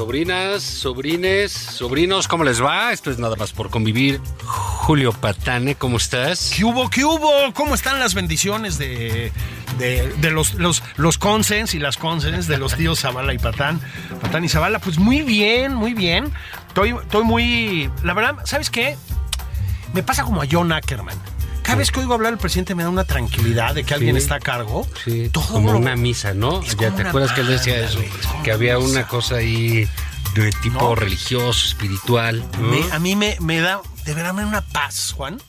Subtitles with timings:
[0.00, 2.90] Sobrinas, sobrines, sobrinos, ¿cómo les va?
[2.90, 4.18] Esto es nada más por convivir.
[4.46, 6.54] Julio Patane, ¿cómo estás?
[6.56, 6.88] ¿Qué hubo?
[6.88, 7.30] ¿Qué hubo?
[7.52, 9.30] ¿Cómo están las bendiciones de,
[9.76, 13.78] de, los, los, los consens y las consens de los tíos Zavala y Patán?
[14.22, 16.32] Patán y Zavala, pues muy bien, muy bien.
[16.68, 17.90] Estoy, estoy muy...
[18.02, 18.96] La verdad, ¿sabes qué?
[19.92, 21.18] Me pasa como a John Ackerman.
[21.70, 24.34] Cada vez que oigo hablar al presidente me da una tranquilidad de que alguien está
[24.36, 24.88] a cargo.
[25.04, 26.62] Sí, Todo como una misa, ¿no?
[26.64, 28.00] Ya te acuerdas que él decía eso,
[28.42, 29.88] que había una cosa ahí
[30.34, 30.94] de tipo No.
[30.96, 32.44] religioso, espiritual.
[32.58, 32.68] ¿no?
[32.68, 35.40] Me- a mí me, me da, de verdad, me da una paz, Juan.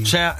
[0.00, 0.36] O sea,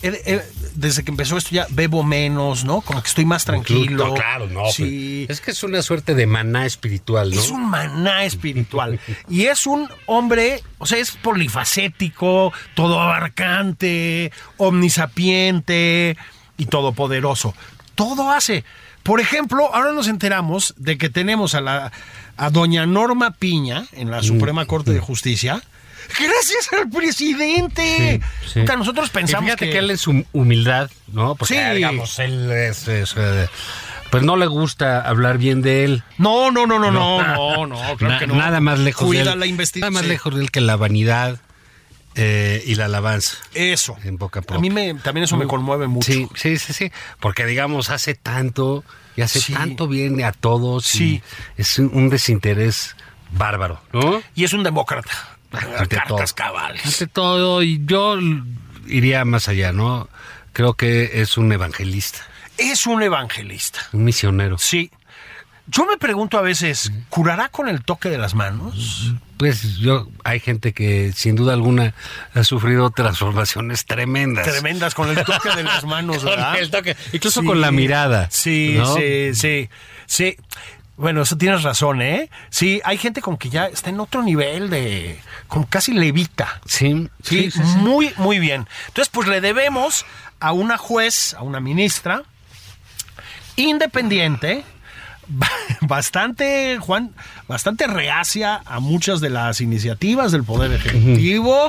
[0.00, 2.80] desde que empezó esto ya bebo menos, ¿no?
[2.82, 4.08] Como que estoy más tranquilo.
[4.08, 4.70] No, claro, no.
[4.70, 5.26] Sí.
[5.28, 7.40] Es que es una suerte de maná espiritual, ¿no?
[7.40, 9.00] Es un maná espiritual.
[9.28, 16.16] y es un hombre, o sea, es polifacético, todo abarcante, omnisapiente
[16.56, 17.54] y todopoderoso.
[17.94, 18.64] Todo hace.
[19.02, 21.92] Por ejemplo, ahora nos enteramos de que tenemos a la
[22.36, 25.60] a doña Norma Piña en la Suprema Corte de Justicia.
[26.08, 28.20] Gracias al presidente.
[28.42, 28.60] Sí, sí.
[28.76, 29.72] Nosotros Y pensamos fíjate que...
[29.72, 31.34] que, él en su humildad, ¿no?
[31.34, 31.74] Porque, Sí.
[31.76, 33.48] digamos, él es, es, eh,
[34.10, 36.02] pues no le gusta hablar bien de él.
[36.16, 38.34] No, no, no, no, no, no, no, claro Na- que no.
[38.36, 39.40] Nada más lejos Cuida de él.
[39.40, 39.92] la investigación.
[39.92, 41.40] Nada más lejos de él que la vanidad
[42.14, 43.36] eh, y la alabanza.
[43.54, 43.96] Eso.
[44.04, 44.72] En boca A mí propia.
[44.72, 46.10] me, también eso me conmueve mucho.
[46.10, 46.90] Sí, sí, sí, sí.
[47.20, 48.82] Porque, digamos, hace tanto
[49.14, 49.52] y hace Sí.
[49.52, 50.84] tanto bien a todos.
[50.86, 51.22] Sí.
[51.56, 52.96] y es un, un desinterés
[53.30, 54.22] bárbaro, ¿no?
[54.34, 55.10] Y es un demócrata.
[55.52, 56.46] Ante Cartas todo.
[56.46, 56.84] cabales.
[56.84, 58.16] Ante todo, y yo
[58.86, 60.08] iría más allá, ¿no?
[60.52, 62.18] Creo que es un evangelista,
[62.56, 63.80] Es un evangelista.
[63.92, 64.58] un misionero.
[64.58, 64.90] Sí.
[65.70, 69.12] Yo me pregunto a veces, ¿curará con el toque de las manos?
[69.36, 71.92] Pues yo, hay gente que sin duda alguna
[72.34, 74.46] ha sufrido transformaciones tremendas.
[74.46, 76.58] Tremendas con el toque de las manos, Con ¿verdad?
[76.58, 78.96] el toque, incluso con la mirada, Sí, ¿no?
[78.96, 79.68] sí, sí,
[80.06, 80.36] sí.
[80.98, 82.28] Bueno, eso tienes razón, ¿eh?
[82.50, 85.18] Sí, hay gente como que ya está en otro nivel de...
[85.46, 86.60] como casi levita.
[86.66, 88.66] Sí, Sí, muy, muy bien.
[88.88, 90.04] Entonces, pues le debemos
[90.40, 92.24] a una juez, a una ministra,
[93.56, 94.64] independiente,
[95.28, 95.48] ba-
[95.82, 97.12] bastante, Juan,
[97.46, 101.68] bastante reacia a muchas de las iniciativas del Poder Ejecutivo,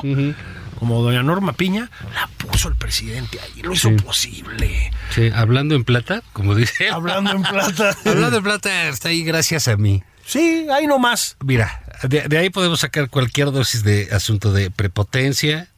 [0.80, 3.94] como doña Norma Piña, la puso el presidente ahí, lo hizo Sí.
[3.96, 4.90] posible.
[5.14, 6.86] Sí, hablando en plata, como dice.
[6.88, 6.92] él.
[6.94, 7.96] Hablando en plata.
[8.04, 10.02] Hablando en plata está ahí gracias a mí.
[10.26, 11.36] Sí, ahí nomás.
[11.44, 15.68] Mira, de, de ahí podemos sacar cualquier dosis de asunto de prepotencia,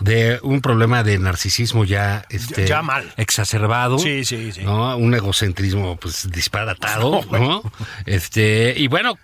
[0.00, 3.12] de un problema de narcisismo ya, este, Ya mal.
[3.18, 3.98] exacerbado.
[3.98, 4.62] Sí, sí, sí.
[4.62, 4.96] ¿no?
[4.96, 7.62] Un egocentrismo pues disparatado, ¿no?
[8.06, 9.18] Este, y bueno,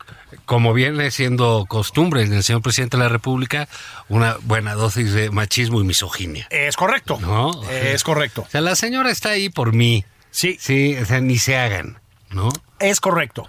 [0.45, 3.69] como viene siendo costumbre en el señor presidente de la República,
[4.09, 6.47] una buena dosis de machismo y misoginia.
[6.51, 7.19] Es correcto.
[7.21, 7.63] No.
[7.71, 8.43] Es correcto.
[8.47, 10.05] O sea, la señora está ahí por mí.
[10.31, 11.99] Sí, Sí, o sea, ni se hagan,
[12.31, 12.49] ¿no?
[12.79, 13.49] es correcto.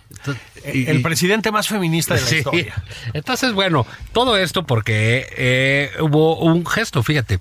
[0.73, 2.35] Y- el presidente más feminista de la Sí.
[2.37, 2.81] historia.
[3.13, 7.39] Entonces, bueno, todo esto porque eh, hubo un gesto, fíjate.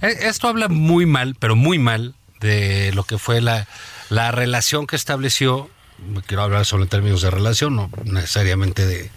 [0.00, 3.66] Eh, Esto habla muy mal, pero muy mal, de lo que fue la,
[4.10, 5.68] la relación que estableció.
[6.26, 9.10] Quiero hablar solo en términos de relación, no necesariamente de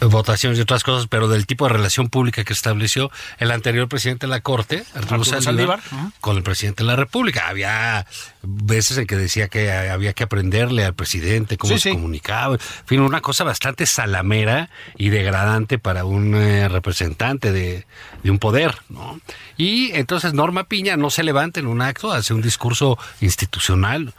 [0.00, 4.26] votaciones y otras cosas, pero del tipo de relación pública que estableció el anterior presidente
[4.26, 6.12] de la Corte, Arturo, Arturo Saldívar, Saldívar, ujú.
[6.20, 7.48] con el presidente de la República.
[7.48, 8.06] Había
[8.42, 11.94] veces en que decía que había que aprenderle al presidente cómo Sí, se sí.
[11.94, 12.56] comunicaba.
[12.56, 14.68] En fin, una cosa bastante salamera
[14.98, 17.86] y degradante para un eh, representante de,
[18.22, 19.18] de un poder, ¿no?
[19.56, 24.12] Y entonces Norma Piña no se levanta en un acto, hace un discurso institucional,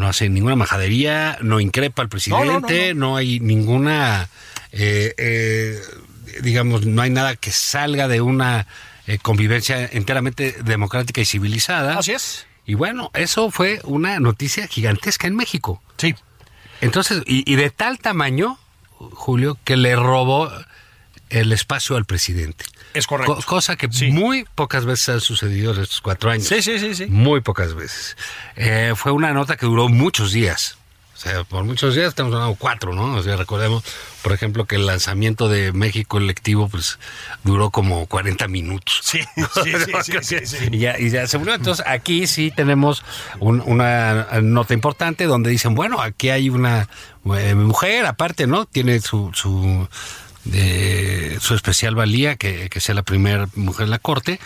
[0.00, 4.28] no hace ninguna majadería, no increpa al presidente, no, hay ninguna,
[4.72, 5.78] eh, eh,
[6.42, 8.66] digamos, no hay nada que salga de una
[9.06, 11.98] eh, convivencia enteramente democrática y civilizada.
[11.98, 12.46] Así es.
[12.64, 15.82] Y bueno, eso fue una noticia gigantesca en México.
[15.98, 16.14] Sí.
[16.80, 18.58] Entonces, y, y de tal tamaño,
[18.96, 20.50] Julio, que le robó
[21.30, 22.64] el espacio al presidente.
[22.94, 23.36] Es correcto.
[23.36, 24.10] Co- cosa que Sí.
[24.10, 26.46] muy pocas veces ha sucedido en estos cuatro años.
[26.46, 27.06] Sí, sí, sí, sí.
[27.06, 28.16] Muy pocas veces.
[28.56, 30.76] Eh, fue una nota que duró muchos días.
[31.14, 33.14] O sea, por muchos días estamos hablando cuatro, ¿no?
[33.16, 33.84] O sea, recordemos,
[34.22, 36.98] por ejemplo, que el lanzamiento de México electivo, pues,
[37.44, 39.00] duró como 40 minutos.
[39.04, 40.68] Sí, sí, sí, sí, sí, sí.
[40.72, 41.54] Y ya, y ya se murió.
[41.56, 43.04] Entonces, aquí sí tenemos
[43.38, 46.88] un- una nota importante donde dicen, bueno, aquí hay una
[47.36, 48.64] eh, mujer, aparte, ¿no?
[48.64, 49.86] Tiene su, su,
[50.44, 54.40] de, su especial valía, que, que sea la primera mujer en la corte.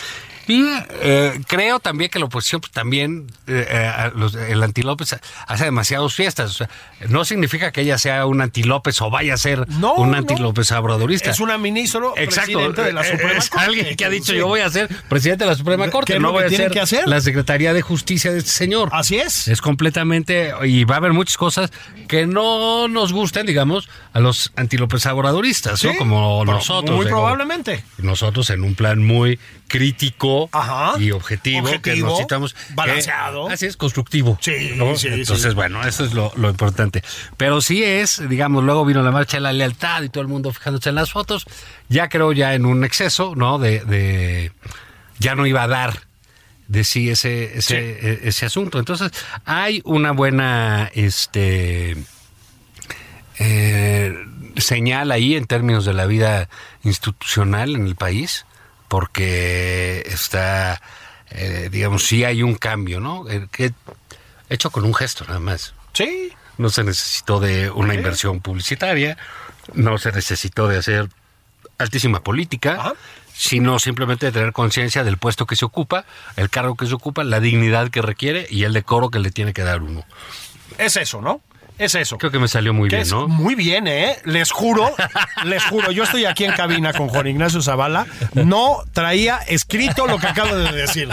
[0.46, 0.64] Y
[1.00, 6.14] eh, creo también que la oposición pues, también, eh, eh, los- el antilópez hace demasiadas
[6.14, 6.50] fiestas.
[6.50, 6.70] O sea,
[7.08, 10.16] no significa que ella sea un antilópez o vaya a ser No, un no.
[10.18, 11.30] antilópez abradorista.
[11.30, 12.52] Es una ministro Exacto.
[12.52, 13.64] presidente de la Eh, Suprema es Corte.
[13.66, 14.38] alguien que ha dicho Sí.
[14.38, 16.80] yo voy a ser presidente de la Suprema ¿Qué Corte, no voy a ser que
[16.80, 17.06] hacer?
[17.08, 18.90] la Secretaría de Justicia de este señor.
[18.92, 19.48] Así es.
[19.48, 21.70] Es completamente y va a haber muchas cosas
[22.08, 25.92] que no nos gusten, digamos, a los antilópez obradoristas, ¿no?
[25.92, 26.96] Sí, Como pero nosotros.
[26.96, 27.84] Muy digo, probablemente.
[27.98, 29.38] Nosotros en un plan muy
[29.68, 30.98] crítico Ajá.
[30.98, 33.48] y objetivo, que nos citamos balanceado.
[33.48, 34.38] así es constructivo.
[34.40, 34.96] Sí, ¿no?
[34.96, 35.54] sí, Entonces, sí.
[35.54, 37.02] bueno, eso es lo, lo importante.
[37.36, 40.52] Pero sí es, digamos, luego vino la marcha de la lealtad y todo el mundo
[40.52, 41.44] fijándose en las fotos.
[41.88, 43.58] Ya creo ya en un exceso, ¿no?
[43.58, 44.52] De, de
[45.18, 46.00] ya no iba a dar
[46.66, 48.78] de sí ese, ese, e- ese asunto.
[48.78, 49.10] Entonces,
[49.44, 51.96] hay una buena este
[53.38, 54.14] eh,
[54.56, 56.48] señal ahí en términos de la vida
[56.82, 58.46] institucional en el país,
[58.94, 60.80] porque está,
[61.30, 63.28] eh, digamos, sí hay un cambio, ¿no?
[63.28, 63.72] Eh, que
[64.48, 65.74] hecho con un gesto nada más.
[65.94, 66.32] Sí.
[66.58, 69.18] No se necesitó de una inversión publicitaria,
[69.72, 71.08] no se necesitó de hacer
[71.76, 72.92] altísima política, Ajá.
[73.34, 76.04] sino simplemente de tener conciencia del puesto que se ocupa,
[76.36, 79.52] el cargo que se ocupa, la dignidad que requiere y el decoro que le tiene
[79.52, 80.04] que dar uno.
[80.78, 81.40] Es eso, ¿no?
[81.78, 82.18] Es eso.
[82.18, 83.26] Creo que me salió muy Que bien, ¿no?
[83.26, 84.18] Muy bien, ¿eh?
[84.24, 84.94] Les juro,
[85.44, 90.18] les juro, yo estoy aquí en cabina con Juan Ignacio Zavala, no traía escrito lo
[90.18, 91.08] que acabo de decir.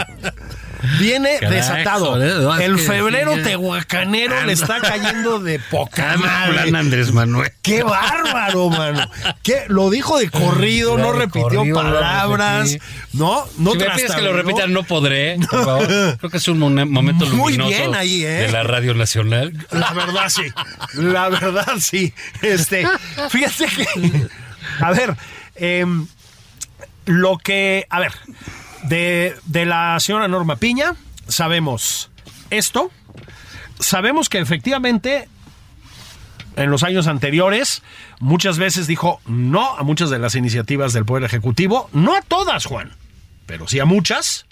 [0.98, 2.20] Viene desatado.
[2.60, 6.76] El febrero tehuacanero le está cayendo de poca madre.
[6.76, 7.52] Andrés Manuel.
[7.62, 9.08] ¡Qué bárbaro, mano!
[9.42, 9.64] ¿Qué?
[9.68, 12.76] Lo dijo de corrido, no repitió corrido, palabras.
[13.12, 13.46] ¿no?
[13.58, 14.32] No si me pides que lo trastabilló.
[14.32, 15.86] repita, no podré, por favor.
[16.18, 18.28] Creo que es un momento Muy luminoso bien ahí, ¿eh?
[18.28, 19.52] de la Radio Nacional.
[19.70, 20.44] La verdad sí.
[20.94, 22.12] La verdad sí.
[22.42, 22.86] Este,
[23.30, 24.28] fíjate que.
[24.80, 25.16] A ver,
[25.56, 26.06] em,
[27.06, 27.86] lo que.
[27.90, 28.12] A ver,
[28.82, 30.94] de, de la señora Norma Piña,
[31.28, 32.10] sabemos
[32.50, 32.90] esto.
[33.78, 35.28] Sabemos que efectivamente.
[36.54, 37.82] En los años anteriores,
[38.20, 42.66] muchas veces dijo no a muchas de las iniciativas del Poder Ejecutivo, no a todas,
[42.66, 42.92] Juan,
[43.46, 44.44] pero sí a muchas.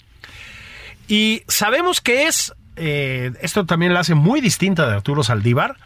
[1.07, 5.77] Y sabemos que es, eh, esto también la hace muy distinta de Arturo Saldívar,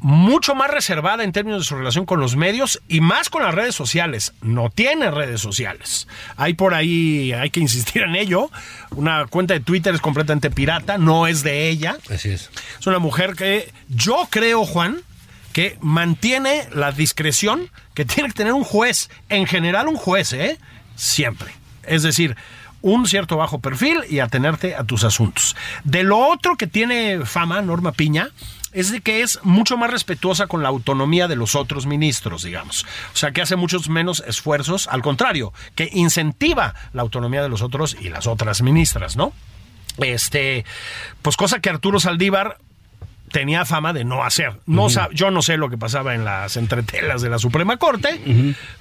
[0.00, 3.54] mucho más reservada en términos de su relación con los medios y más con las
[3.54, 4.32] redes sociales.
[4.40, 6.08] No tiene redes sociales.
[6.36, 8.50] Hay por ahí, hay que insistir en ello.
[8.90, 11.96] Una cuenta de Twitter es completamente pirata, no es de ella.
[12.10, 12.50] Así es.
[12.78, 15.00] Es una mujer que yo creo, Juan,
[15.52, 19.10] que mantiene la discreción que tiene que tener un juez.
[19.28, 20.58] En general, un juez, ¿eh?
[20.96, 21.52] Siempre.
[21.82, 22.36] Es decir,
[22.82, 25.56] un cierto bajo perfil y atenerte a tus asuntos.
[25.84, 28.30] De lo otro que tiene fama, Norma Piña,
[28.72, 32.84] es de que es mucho más respetuosa con la autonomía de los otros ministros, digamos.
[33.12, 37.62] O sea, que hace muchos menos esfuerzos, al contrario, que incentiva la autonomía de los
[37.62, 39.32] otros y las otras ministras, ¿no?
[39.98, 40.64] Este,
[41.22, 42.58] pues cosa que Arturo Saldívar
[43.30, 44.60] tenía fama de no hacer.
[44.66, 48.20] No yo no sé lo que pasaba en las entretelas de la Suprema Corte,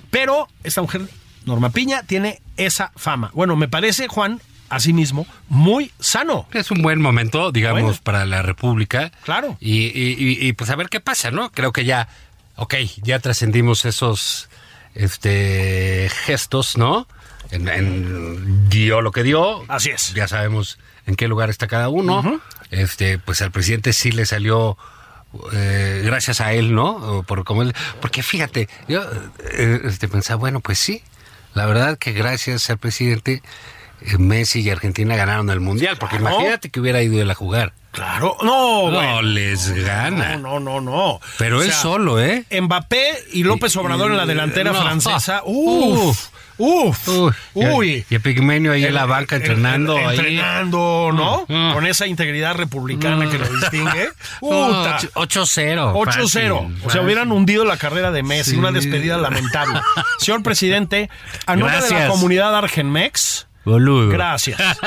[0.10, 1.04] pero esta mujer,
[1.46, 3.32] Norma Piña, tiene esa fama.
[3.34, 6.48] Bueno, me parece, Juan, asimismo, muy sano.
[6.54, 8.00] Es un buen momento, digamos, Bueno.
[8.04, 9.12] para la República.
[9.24, 9.58] Claro.
[9.60, 11.52] Y, y- y- y, pues a ver qué pasa, ¿no?
[11.52, 12.08] Creo que ya,
[12.56, 14.50] ok, ya trascendimos esos
[14.96, 17.08] este gestos, ¿no?
[17.52, 19.64] En, en- dio lo que dio.
[19.68, 20.14] Así es.
[20.14, 22.42] Ya sabemos en qué lugar está cada uno.
[22.72, 24.78] Este, pues al presidente sí le salió
[25.54, 27.24] eh, gracias a él, ¿no?
[27.28, 29.04] Por como él, porque fíjate, yo
[29.54, 31.02] eh, este, pensaba, bueno, pues sí,
[31.54, 33.42] la verdad que gracias al presidente
[34.18, 36.36] Messi y Argentina ganaron el mundial, porque Claro.
[36.36, 37.74] imagínate que hubiera ido él a jugar.
[37.92, 39.22] Claro, no, No bueno.
[39.24, 40.38] les gana.
[40.38, 41.20] No, no, no, no.
[41.40, 42.46] Pero O él sea, solo, ¿eh?
[42.52, 44.82] Mbappé y López Obrador en la delantera No.
[44.82, 45.42] francesa.
[45.46, 46.28] Uf,
[46.60, 48.06] uf, Uy, uy.
[48.10, 50.12] Y, y Pigmenio ahí en la banca entrenando el-.
[50.20, 51.46] Entrenando, ¿no?
[51.48, 51.74] Mm.
[51.74, 54.10] Con esa integridad republicana que lo distingue.
[54.42, 55.00] No, Puta.
[55.16, 55.94] 8-0.
[55.94, 56.06] 8-0.
[56.06, 56.52] fácil,
[56.86, 58.52] O sea, hubieran hundido la carrera de Messi.
[58.52, 58.58] Sí.
[58.58, 59.82] Una despedida lamentable.
[60.20, 61.10] Señor presidente,
[61.48, 64.10] a nombre de la comunidad Argenmex, Boludo.
[64.10, 64.60] gracias.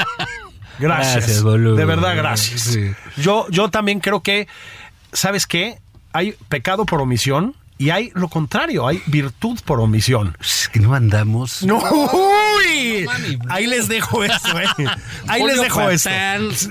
[0.79, 1.17] Gracias.
[1.17, 1.77] Gracias, boludo.
[1.77, 2.63] De verdad, gracias.
[2.63, 2.91] Sí.
[3.19, 4.49] Yo, yo también creo que,
[5.13, 5.79] ¿sabes qué?
[6.13, 10.37] Hay pecado por omisión Y hay lo contrario, hay virtud por omisión.
[10.41, 11.63] Es que no andamos.
[11.63, 11.81] No,
[13.49, 14.67] ahí les dejo eso, ¿eh?
[15.29, 16.11] Ahí les dejo eso.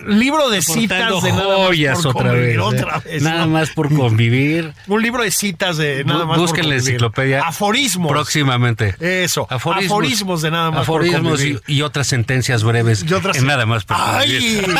[0.07, 2.55] Libro de citas de nada más por otra vez.
[2.55, 2.59] convivir, ¿eh?
[2.59, 4.73] otra vez, Nada más por convivir.
[4.87, 7.41] Un libro de citas de nada más por Busquen la enciclopedia.
[7.41, 8.11] Aforismos.
[8.11, 8.95] Próximamente.
[8.99, 11.61] Eso, aforismos de nada más por Aforismos y, convivir.
[11.67, 13.03] y otras sentencias breves.
[13.07, 14.31] Y otras- en nada más por ¡Ay!
[14.31, 14.75] convivir.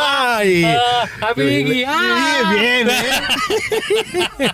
[0.00, 0.64] ¡Ay!
[1.20, 2.54] Ah, amigui, Bien, ah.
[2.54, 4.50] bien, ¿eh?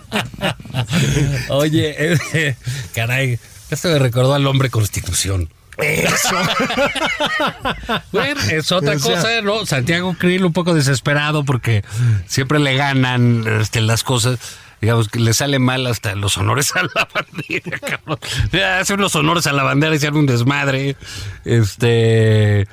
[1.48, 1.94] Oye,
[2.32, 2.56] eh,
[2.94, 3.38] caray,
[3.70, 5.48] esto me recordó al hombre constitución.
[5.78, 6.37] Eso.
[8.12, 9.66] Bueno, es otra O sea- cosa, ¿no?
[9.66, 11.85] Santiago Krill un poco desesperado porque
[12.26, 14.38] siempre le ganan este, las cosas.
[14.81, 18.19] Digamos que le sale mal hasta los honores a la bandera, cabrón.
[18.52, 20.97] Ya, Hace unos honores a la bandera y se un desmadre.
[21.45, 22.66] Este.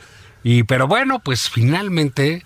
[0.44, 2.44] Y, pero bueno, pues finalmente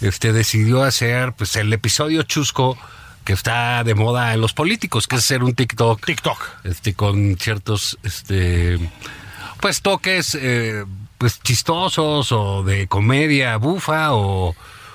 [0.00, 2.76] este, decidió hacer pues el episodio chusco
[3.24, 6.38] que está de moda en los políticos, que es hacer un TikTok TikTok.
[6.64, 8.78] este con ciertos este
[9.60, 10.84] pues toques eh,
[11.18, 14.54] pues chistosos o de comedia bufa o,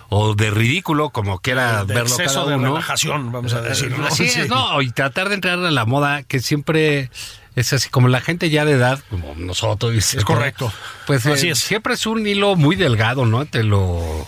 [0.10, 3.92] o de ridículo como quiera De verlo exceso cada de uno relajación, vamos a decir.
[3.98, 4.08] ¿no?
[4.08, 4.42] así Sí.
[4.42, 7.10] es no y tratar de entrar a la moda que siempre
[7.56, 10.74] es así como la gente ya de edad como nosotros etcétera, correcto.
[11.08, 11.60] pues eh, Así es.
[11.60, 14.28] siempre es un hilo muy delgado no entre lo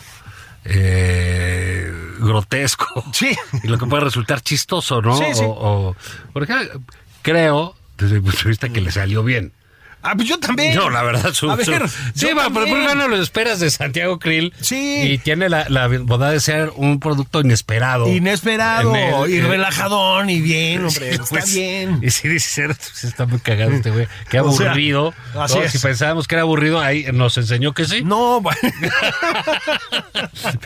[0.66, 3.36] eh, grotesco Sí.
[3.64, 5.18] y lo que puede resultar chistoso, ¿no?
[5.18, 5.44] Sí, sí.
[5.44, 5.50] O,
[5.90, 5.96] o-
[6.34, 6.54] porque
[7.22, 9.54] creo, desde mi punto de vista, que le salió bien.
[10.10, 10.74] Ah, pues yo también.
[10.76, 11.72] No, la verdad, su, A ver, su-
[12.14, 14.54] sí, yo va, pero no lo esperas de Santiago Krill.
[14.62, 15.02] Sí.
[15.04, 18.08] Y tiene la, la bondad de ser un producto inesperado.
[18.08, 21.10] Inesperado el- y en- relajadón y bien, hombre.
[21.10, 22.00] Sí, está pues, bien.
[22.02, 24.08] Y sí, dice, "Sí, está muy cagado este güey.
[24.30, 25.14] Qué O sea, aburrido.
[25.38, 25.64] así ¿no?
[25.64, 25.72] es.
[25.72, 28.02] Si pensábamos que era aburrido, ahí nos enseñó que sí.
[28.04, 28.60] No, bueno.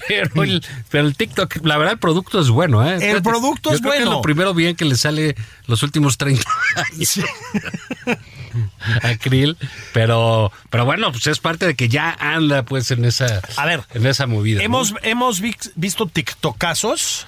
[0.08, 3.00] Pero el, pero el TikTok, la verdad, el producto es bueno, ¿eh?
[3.00, 4.12] Fíjate, producto yo es creo que bueno.
[4.18, 5.36] lo primero bien que le sale
[5.68, 6.44] los últimos 30
[6.76, 7.24] años Sí.
[9.04, 9.58] a Krill.
[9.94, 13.84] Pero, pero bueno, pues es parte de que ya anda, pues, en esa, A ver,
[13.94, 14.60] en esa movida.
[14.60, 14.66] ¿no?
[14.66, 17.28] Hemos, hemos vi- visto TikTokazos,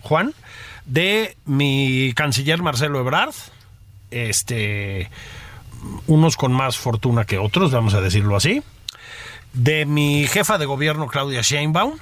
[0.00, 0.34] Juan,
[0.86, 3.34] de mi canciller Marcelo Ebrard.
[4.10, 5.10] Este.
[6.06, 8.62] Unos con más fortuna que otros, vamos a decirlo así.
[9.52, 11.98] De mi jefa de gobierno, Claudia Sheinbaum.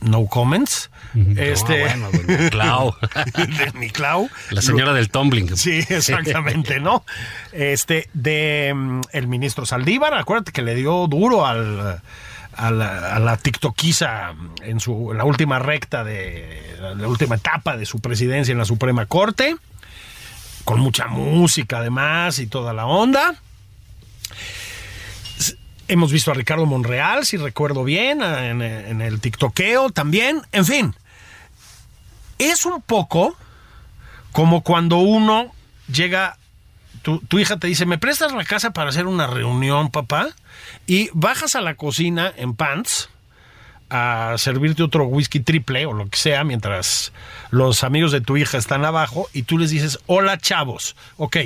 [0.00, 0.90] No comments.
[1.36, 1.84] Este.
[1.84, 2.94] Ah, bueno, doña Clau.
[3.34, 4.28] de mi Clau.
[4.50, 5.56] La señora del tumbling.
[5.56, 7.04] Sí, exactamente, ¿no?
[7.52, 12.00] Este, de mm, el ministro Saldívar, acuérdate que le dio duro al,
[12.54, 17.76] a, la, a la tiktokiza en, su, en la última recta de la última etapa
[17.76, 19.56] de su presidencia en la Suprema Corte,
[20.64, 23.34] con mucha música además y toda la onda.
[25.88, 30.42] Hemos visto a Ricardo Monreal, si recuerdo bien, en el tiktokeo también.
[30.52, 30.94] En fin,
[32.38, 33.36] es un poco
[34.32, 35.52] como cuando uno
[35.92, 36.38] llega,
[37.02, 40.28] tu, tu hija te dice, ¿me prestas la casa para hacer una reunión, papá?
[40.86, 43.08] Y bajas a la cocina en pants
[43.90, 47.12] a servirte otro whisky triple o lo que sea mientras
[47.50, 51.36] los amigos de tu hija están abajo y tú les dices, hola chavos, ok,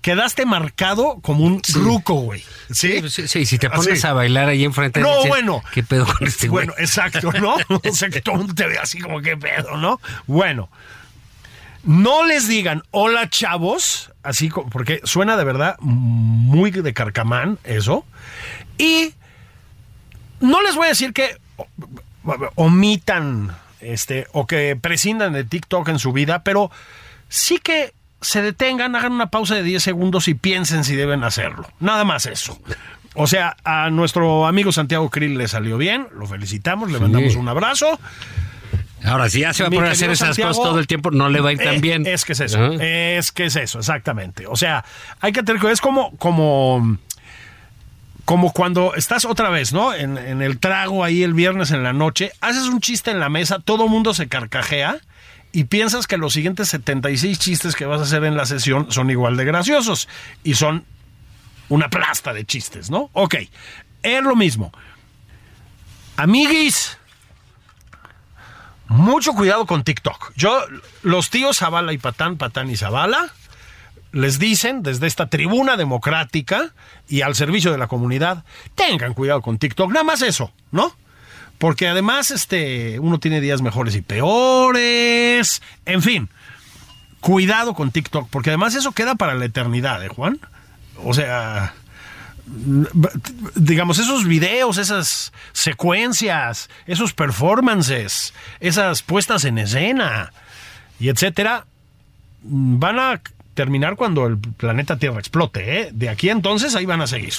[0.00, 2.44] quedaste marcado como un ruco, güey.
[2.70, 3.02] ¿Sí?
[3.08, 4.06] Sí, sí, si te pones Así.
[4.06, 5.00] a bailar ahí enfrente.
[5.00, 5.62] No, dices, bueno.
[5.72, 6.66] ¿Qué pedo con este güey?
[6.66, 7.56] Bueno, exacto, ¿no?
[7.88, 10.00] O sea, que todo el mundo te ve así como, ¿qué pedo, no?
[10.26, 10.68] Bueno,
[11.84, 18.04] no les digan hola chavos, así como, porque suena de verdad muy de carcamán eso.
[18.76, 19.14] Y
[20.40, 21.38] no les voy a decir que
[22.54, 26.70] omitan este o que prescindan de TikTok en su vida, pero
[27.28, 31.68] sí que se detengan, hagan una pausa de 10 segundos y piensen si deben hacerlo.
[31.80, 32.58] Nada más eso.
[33.14, 37.48] O sea, a nuestro amigo Santiago Krill le salió bien, lo felicitamos, le mandamos un
[37.48, 37.98] abrazo.
[39.04, 41.10] Ahora, si ya se va a poner a hacer esas Santiago, cosas todo el tiempo,
[41.10, 42.06] no le va a ir tan eh, bien.
[42.06, 42.72] Es que es eso.
[42.80, 44.46] Es que es eso, exactamente.
[44.46, 44.84] O sea,
[45.20, 45.74] hay que tener cuidado.
[45.74, 46.98] Es como, como,
[48.28, 49.94] como cuando estás otra vez, ¿no?
[49.94, 53.58] En, el trago ahí el viernes en la noche, haces un chiste en la mesa,
[53.58, 54.98] todo mundo se carcajea
[55.50, 59.08] y piensas que los siguientes 76 chistes que vas a hacer en la sesión son
[59.08, 60.10] igual de graciosos
[60.44, 60.84] y son
[61.70, 63.08] una plasta de chistes, ¿no?
[63.14, 63.36] Ok,
[64.02, 64.72] es lo mismo.
[66.18, 66.98] Amiguis,
[68.88, 70.34] mucho cuidado con TikTok.
[70.36, 70.66] Yo,
[71.02, 73.32] los tíos Zavala y Patán, Patán y Zavala,
[74.12, 76.72] les dicen desde esta tribuna democrática
[77.08, 80.94] y al servicio de la comunidad, tengan cuidado con TikTok, nada más eso, ¿no?
[81.58, 86.28] Porque además, este, uno tiene días mejores y peores, en fin,
[87.20, 90.38] cuidado con TikTok, porque además eso queda para la eternidad, ¿eh, Juan?
[91.04, 91.74] O sea,
[93.54, 100.32] digamos, esos videos, esas secuencias, esos performances, esas puestas en escena
[100.98, 101.66] y etcétera,
[102.42, 103.20] van a
[103.58, 105.88] terminar cuando el planeta Tierra explote, ¿eh?
[105.92, 107.34] De aquí entonces ahí van a seguir.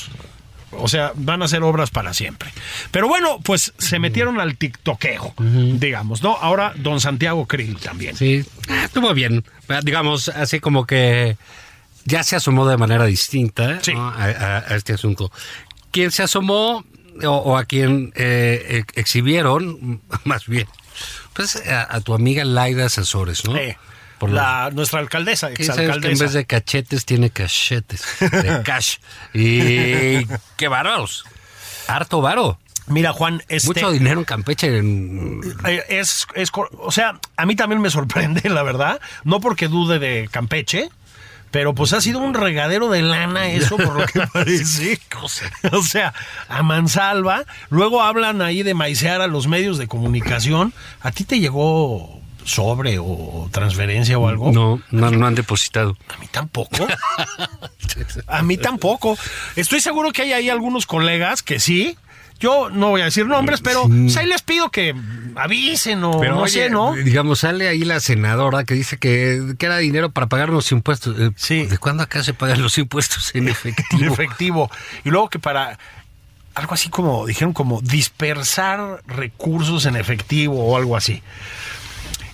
[0.72, 2.52] O sea, van a ser obras para siempre.
[2.92, 6.36] Pero bueno, pues se metieron al tiktokeo, digamos, ¿no?
[6.36, 8.16] Ahora don Santiago Krill también.
[8.18, 9.44] Sí, ah, estuvo bien.
[9.70, 11.38] Ah, Digamos, así como que
[12.06, 13.94] ya se asomó de manera distinta Sí.
[13.94, 14.10] ¿no?
[14.10, 15.32] a, a- a este asunto.
[15.92, 16.84] ¿Quién se asomó
[17.24, 20.68] o, o a quien eh, ex- exhibieron, más bien?
[21.34, 23.56] Pues a, a tu amiga Laida Sasores, ¿no?
[23.56, 23.78] Eh,
[24.20, 26.24] Por la- nuestra alcaldesa, sabes que en exalcaldesa.
[26.26, 28.98] vez de cachetes tiene cachetes, de cash.
[29.34, 30.26] Y
[30.58, 31.24] qué varos.
[31.88, 32.60] Harto varo.
[32.88, 34.78] Mira, Juan, este, Mucho dinero en Campeche.
[34.80, 36.50] en- eh, es, es,
[36.80, 39.00] o sea, a mí también me sorprende, la verdad.
[39.24, 40.90] No porque dude de Campeche,
[41.52, 45.00] pero pues ha sido un regadero de lana eso, por lo que parece.
[45.72, 46.14] O sea,
[46.48, 47.44] a mansalva.
[47.70, 50.74] Luego hablan ahí de maicear a los medios de comunicación.
[51.02, 52.19] ¿A ti te llegó
[52.50, 54.52] sobre o transferencia o algo?
[54.52, 55.98] No, no, no han depositado.
[56.14, 56.88] A mí tampoco.
[58.28, 59.18] A mí tampoco.
[59.56, 61.98] Estoy seguro que hay ahí algunos colegas que sí.
[62.40, 64.96] Yo no voy a decir nombres, pero pues, ahí les pido que
[65.36, 66.94] avisen o no oye, sé, ¿no?
[66.94, 71.20] Digamos, sale ahí la senadora que dice que, que era dinero para pagar los impuestos.
[71.20, 71.66] Eh, Sí.
[71.66, 74.14] ¿De cuándo acá se pagan los impuestos en En efectivo?
[74.14, 74.72] efectivo.
[75.04, 75.78] Y luego que para
[76.56, 81.22] algo así como, dijeron como dispersar recursos en efectivo o algo así.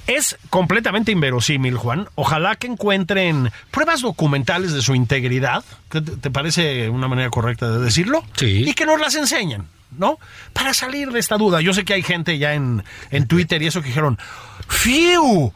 [0.08, 2.08] Es completamente inverosímil, Juan.
[2.16, 7.70] Ojalá que encuentren pruebas documentales de su integridad, ¿qué te te parece una manera correcta
[7.72, 8.24] de decirlo?
[8.36, 8.64] Sí.
[8.68, 10.20] Y que nos las enseñen, ¿no?
[10.54, 11.62] Para salir de esta duda.
[11.62, 14.20] Yo sé que hay gente ya en, en Twitter y eso que dijeron,
[14.68, 15.54] ¡Fiu!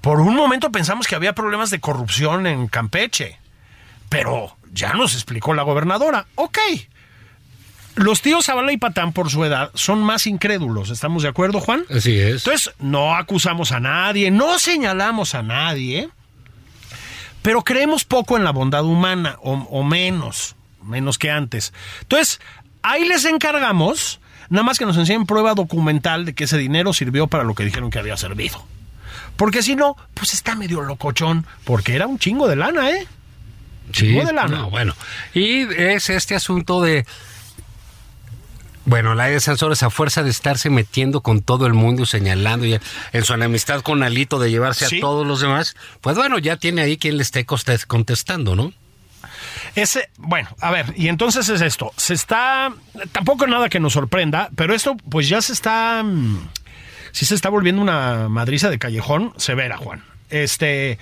[0.00, 3.38] Por un momento pensamos que había problemas de corrupción en Campeche.
[4.08, 6.26] Pero ya nos explicó la gobernadora.
[6.36, 6.58] Ok.
[7.96, 10.90] Los tíos Zavala y Patán, por su edad, son más incrédulos.
[10.90, 11.84] ¿Estamos de acuerdo, Juan?
[11.90, 12.46] Así es.
[12.46, 16.08] Entonces, no acusamos a nadie, no señalamos a nadie,
[17.42, 21.72] pero creemos poco en la bondad humana, o, o menos, menos que antes.
[22.02, 22.40] Entonces,
[22.82, 27.26] ahí les encargamos, nada más que nos enseñen prueba documental de que ese dinero sirvió
[27.28, 28.62] para lo que dijeron que había servido.
[29.36, 33.06] Porque si no, pues está medio locochón, porque era un chingo de lana, ¿eh?
[33.92, 34.58] Sí, Chingo de lana.
[34.58, 34.94] no, bueno.
[35.32, 37.06] Y es este asunto de.
[38.86, 42.80] Bueno, la de Sansores a fuerza de estarse metiendo con todo el mundo, señalando ya
[43.12, 44.98] en su enemistad con Alito de llevarse Sí.
[44.98, 48.72] a todos los demás, pues bueno, ya tiene ahí quien le esté contestando, ¿no?
[49.74, 51.92] Ese, bueno, a ver, y entonces es esto.
[51.96, 52.72] Se está.
[53.12, 56.02] Tampoco nada que nos sorprenda, pero esto, pues ya se está.
[56.04, 56.48] mm,
[57.12, 60.04] Sí se está volviendo una madriza de callejón severa, Juan.
[60.30, 60.98] Este.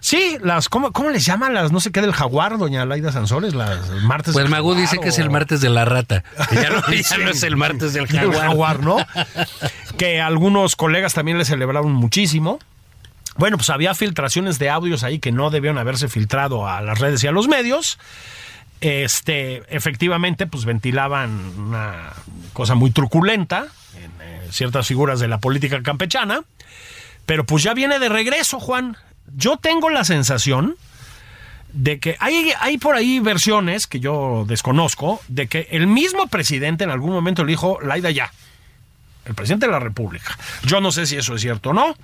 [0.00, 0.68] Sí, las.
[0.68, 3.54] ¿Cómo, cómo les llaman las no sé qué del jaguar, doña Laida Sansores?
[3.54, 6.22] Las martes Pues Magú jaguar dice que es el martes de la rata.
[6.50, 7.14] que Ya no, ya Sí.
[7.22, 8.96] no es el martes del jaguar, ¿no?
[9.96, 12.58] que algunos colegas también le celebraron muchísimo.
[13.38, 17.22] Bueno, pues había filtraciones de audios ahí que no debieron haberse filtrado a las redes
[17.24, 17.98] y a los medios.
[18.80, 22.12] Este, efectivamente, pues ventilaban una
[22.52, 26.42] cosa muy truculenta en eh, ciertas figuras de la política campechana.
[27.26, 28.96] Pero pues ya viene de regreso, Juan.
[29.34, 30.76] Yo tengo la sensación
[31.72, 36.84] de que hay, hay por ahí versiones que yo desconozco de que el mismo presidente
[36.84, 38.32] en algún momento le dijo, Laida ya,
[39.26, 40.38] el presidente de la República.
[40.62, 41.94] Yo no sé si eso es cierto o no.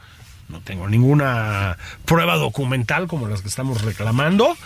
[0.48, 4.56] No tengo ninguna prueba documental como las que estamos reclamando,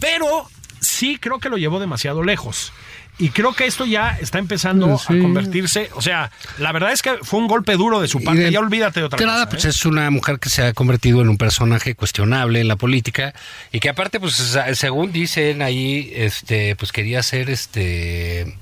[0.00, 0.48] pero
[0.80, 2.72] sí creo que lo llevó demasiado lejos.
[3.20, 5.16] Y creo que esto ya está empezando Sí.
[5.18, 8.40] a convertirse, o sea, la verdad es que fue un golpe duro de su parte,
[8.42, 9.48] de ya olvídate de otra cosa.
[9.48, 9.68] pues ¿eh?
[9.68, 13.34] es una mujer que se ha convertido en un personaje cuestionable en la política
[13.72, 18.56] y que aparte, pues según dicen ahí, este, pues quería ser este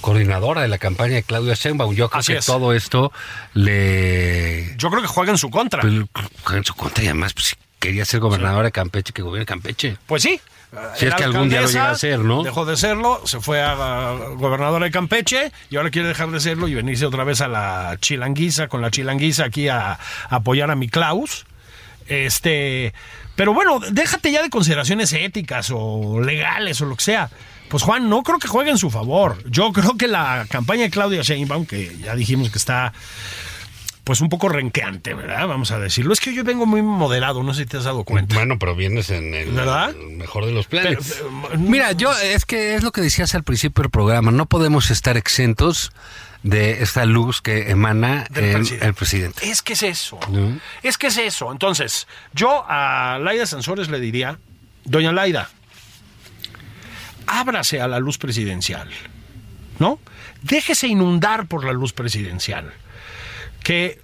[0.00, 1.94] coordinadora de la campaña de Claudia Sheinbaum.
[1.94, 2.46] Yo creo Así que es.
[2.46, 3.12] todo esto
[3.54, 5.80] le Yo creo que juega en su contra.
[5.80, 5.94] pues,
[6.42, 9.96] juega en su contra y además pues, quería ser gobernadora de Campeche, que gobierne Campeche.
[10.06, 10.40] Pues sí.
[10.94, 12.42] Si es que algún día lo llega a ser, ¿no?
[12.42, 16.40] Dejó de serlo, se fue a, a gobernadora de Campeche y ahora quiere dejar de
[16.40, 19.98] serlo y venirse otra vez a la chilanguiza, con la chilanguiza aquí a, a
[20.30, 21.44] apoyar a mi Klaus.
[22.08, 22.94] Este,
[23.36, 27.30] pero bueno, déjate ya de consideraciones éticas o legales o lo que sea.
[27.68, 29.38] Pues Juan, no creo que juegue en su favor.
[29.50, 32.92] Yo creo que la campaña de Claudia Sheinbaum, que ya dijimos que está
[34.04, 35.46] pues un poco renqueante, ¿verdad?
[35.46, 36.12] Vamos a decirlo.
[36.12, 38.34] Es que yo vengo muy moderado, no sé si te has dado cuenta.
[38.34, 39.90] Bueno, pero vienes en el, ¿Verdad?
[39.90, 40.98] el mejor de los planes.
[41.18, 44.46] Pero, pero, Mira, yo es que es lo que decías al principio del programa, no
[44.46, 45.92] podemos estar exentos
[46.42, 48.86] de esta luz que emana Del el, presidente.
[48.86, 49.48] el presidente.
[49.50, 50.18] Es que es eso.
[50.30, 50.58] ¿No?
[50.82, 51.52] Es que es eso.
[51.52, 54.38] Entonces, yo a Laida Sansores le diría,
[54.84, 55.48] doña Laida,
[57.28, 58.90] ábrase a la luz presidencial,
[59.78, 60.00] ¿no?
[60.42, 62.72] Déjese inundar por la luz presidencial.
[63.62, 64.00] Que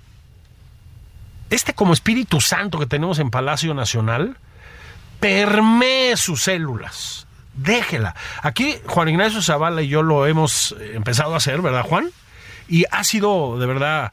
[1.50, 4.36] este como Espíritu Santo que tenemos en Palacio Nacional,
[5.20, 7.26] permee sus células.
[7.54, 8.14] Déjela.
[8.42, 12.10] Aquí Juan Ignacio Zavala y yo lo hemos empezado a hacer, ¿verdad, Juan?
[12.68, 14.12] Y ha sido de verdad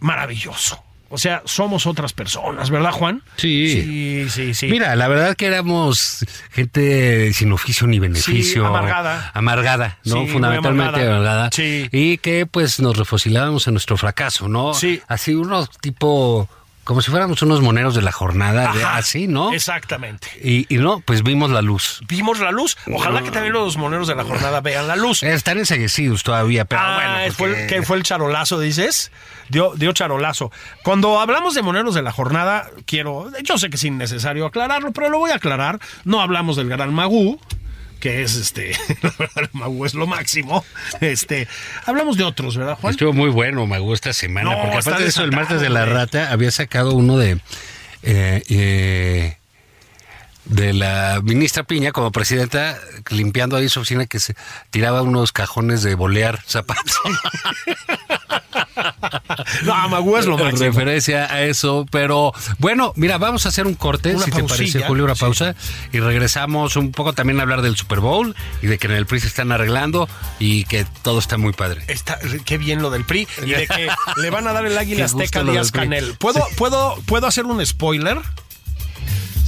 [0.00, 0.82] maravilloso.
[1.10, 3.22] O sea, somos otras personas, ¿verdad, Juan?
[3.36, 3.82] Sí.
[3.82, 4.66] Sí, sí, sí.
[4.68, 8.66] Mira, la verdad que éramos gente sin oficio ni beneficio.
[8.66, 9.30] amargada.
[9.34, 10.22] Amargada, ¿no?
[10.22, 11.16] Sí, Fundamentalmente amargada.
[11.16, 11.50] amargada.
[11.52, 11.88] Sí.
[11.92, 14.74] Y que pues nos refocilábamos en nuestro fracaso, ¿no?
[14.74, 15.00] Sí.
[15.08, 16.48] Así unos tipo,
[16.88, 19.52] como si fuéramos unos moneros de la jornada, de- así, ¿no?
[19.52, 20.26] Exactamente.
[20.42, 22.00] Y, y no, pues vimos la luz.
[22.08, 22.78] Vimos la luz.
[22.90, 25.22] Ojalá que también los moneros de la jornada vean la luz.
[25.22, 27.34] Están enseguecidos todavía, pero ah, bueno.
[27.34, 29.12] fue, el- que fue el charolazo, dices.
[29.50, 30.50] Dio, dio charolazo.
[30.82, 33.30] Cuando hablamos de moneros de la jornada, quiero.
[33.44, 35.78] Yo sé que es innecesario aclararlo, pero lo voy a aclarar.
[36.04, 37.38] No hablamos del gran Magú,
[38.00, 38.72] que es este.
[39.02, 40.64] La verdad, el Magú es lo máximo.
[41.00, 41.48] Este.
[41.86, 42.92] Hablamos de otros, ¿verdad, Juan?
[42.92, 44.50] Estuvo muy bueno, me esta semana.
[44.50, 47.38] No, porque aparte de eso, el martes de la rata había sacado uno de.
[48.02, 49.36] eh, eh,
[50.48, 52.78] de la ministra Piña como presidenta,
[53.10, 54.34] limpiando ahí su oficina que se
[54.70, 56.98] tiraba unos cajones de bolear zapatos.
[59.64, 60.64] No, Magú es lo En máximo.
[60.66, 64.82] referencia a eso, pero bueno, mira, vamos a hacer un corte, Una si te parece,
[64.82, 65.20] Julio, una sí.
[65.20, 65.54] pausa,
[65.92, 69.06] y regresamos un poco también a hablar del Super Bowl y de que en el
[69.06, 70.08] PRI se están arreglando
[70.38, 71.82] y que todo está muy padre.
[71.88, 75.04] Está, qué bien lo del PRI y de que le van a dar el águila
[75.06, 75.72] azteca a Díaz.
[75.72, 76.14] Canel.
[76.18, 78.18] ¿Puedo, puedo, ¿Puedo hacer un spoiler?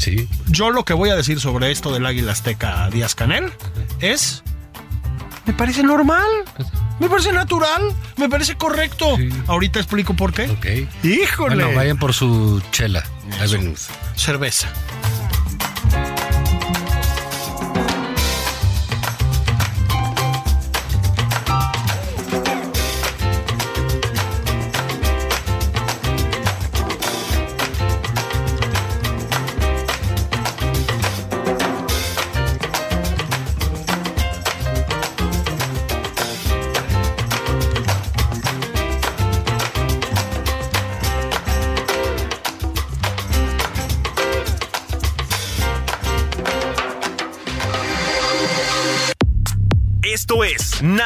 [0.00, 0.26] Sí.
[0.46, 3.52] Yo lo que voy a decir sobre esto del águila azteca Díaz Canel
[4.00, 4.42] es.
[5.44, 6.26] Me parece normal.
[7.00, 7.82] Me parece natural.
[8.16, 9.16] Me parece correcto.
[9.16, 9.28] Sí.
[9.46, 10.48] Ahorita explico por qué.
[10.48, 11.04] Ok.
[11.04, 11.54] Híjole.
[11.54, 13.04] Bueno, vayan por su chela.
[14.16, 14.68] Cerveza.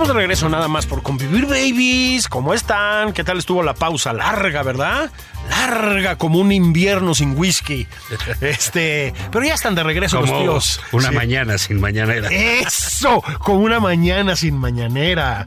[0.00, 2.26] Estamos de regreso nada más por convivir, babies.
[2.26, 3.12] ¿Cómo están?
[3.12, 4.14] ¿Qué tal estuvo la pausa?
[4.14, 5.10] Larga, ¿verdad?
[5.50, 7.86] Larga como un invierno sin whisky.
[8.40, 10.80] Este, pero ya están de regreso los tíos.
[10.92, 11.14] una Sí.
[11.14, 12.30] mañana sin mañanera.
[12.30, 15.46] Eso, como una mañana sin mañanera.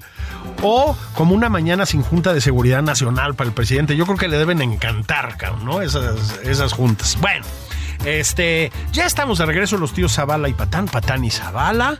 [0.62, 3.96] O como una mañana sin Junta de Seguridad Nacional para el presidente.
[3.96, 5.82] Yo creo que le deben encantar, ¿no?
[5.82, 7.18] Esas, esas juntas.
[7.20, 7.44] Bueno,
[8.06, 11.98] este, ya estamos de regreso los tíos Zavala y Patán, Patán y Zavala,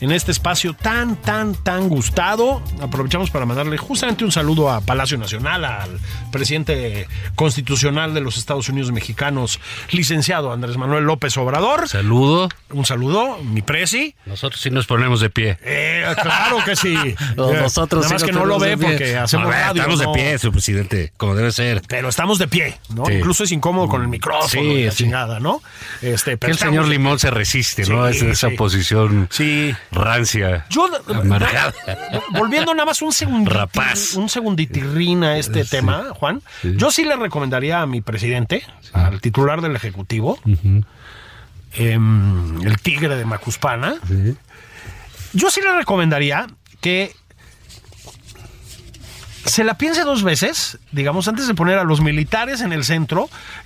[0.00, 2.62] en este espacio tan, tan, tan gustado.
[2.80, 5.98] Aprovechamos para mandarle justamente un saludo a Palacio Nacional, al
[6.32, 11.88] presidente constitucional de los Estados Unidos mexicanos, licenciado Andrés Manuel López Obrador.
[11.88, 12.48] Saludo.
[12.70, 14.14] Un saludo, mi presi.
[14.26, 15.58] Nosotros sí nos ponemos de pie.
[15.62, 16.94] Eh, claro que sí.
[17.36, 19.82] No, Nosotros Nada sí más que no lo ve porque hacemos ver, radio.
[19.82, 20.12] Estamos ¿no?
[20.12, 21.82] de pie, su presidente, como debe ser.
[21.88, 23.06] Pero estamos de pie, ¿no?
[23.06, 23.14] Sí.
[23.14, 25.04] Incluso es incómodo con el micrófono Sí, y la sí.
[25.04, 25.43] chingada, ¿no?
[26.02, 28.06] Este, Que pero el señor Limón se resiste, ¿no?
[28.08, 28.56] Es esa sí.
[28.56, 29.74] posición Sí.
[29.92, 30.66] rancia.
[30.70, 31.72] Yo, amargada.
[32.32, 34.14] volviendo nada más un segundito, Rapaz.
[34.14, 36.42] un segunditirrín a este tema, Juan.
[36.62, 40.38] Yo sí le recomendaría a mi presidente, al titular del Ejecutivo,
[41.74, 43.94] em, el tigre de Macuspana,
[45.32, 46.46] yo sí le recomendaría
[46.80, 47.14] que
[49.44, 53.28] se la piense dos veces, digamos, antes de poner a los militares en el centro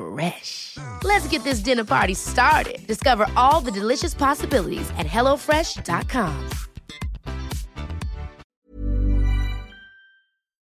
[0.00, 0.76] Fresh.
[1.04, 2.86] Let's get this dinner party started.
[2.86, 6.34] Discover all the delicious possibilities at hellofresh.com.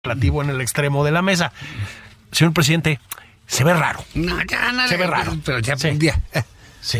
[0.03, 1.51] legislativo en el extremo de la mesa.
[2.31, 2.99] Señor presidente,
[3.47, 4.05] se ve raro.
[4.13, 4.87] No, ya nada.
[4.87, 5.35] Se ve raro.
[5.43, 5.87] Pero ya Sí.
[5.87, 6.21] un día.
[6.81, 6.99] Sí.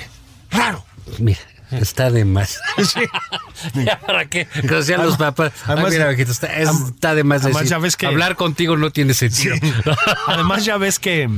[0.49, 0.83] Raro.
[1.19, 1.39] Mira,
[1.71, 2.59] Está de más.
[3.75, 4.47] ¿Ya ¿Para qué?
[4.61, 5.51] Como decían los papás.
[5.65, 8.75] además- Ay, mira, Majito, está, está de más además decir, ya ves que- hablar contigo
[8.77, 9.55] no tiene sentido.
[10.27, 11.29] Además, ya ves que,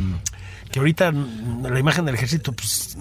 [0.72, 2.98] que ahorita la imagen del ejército pues,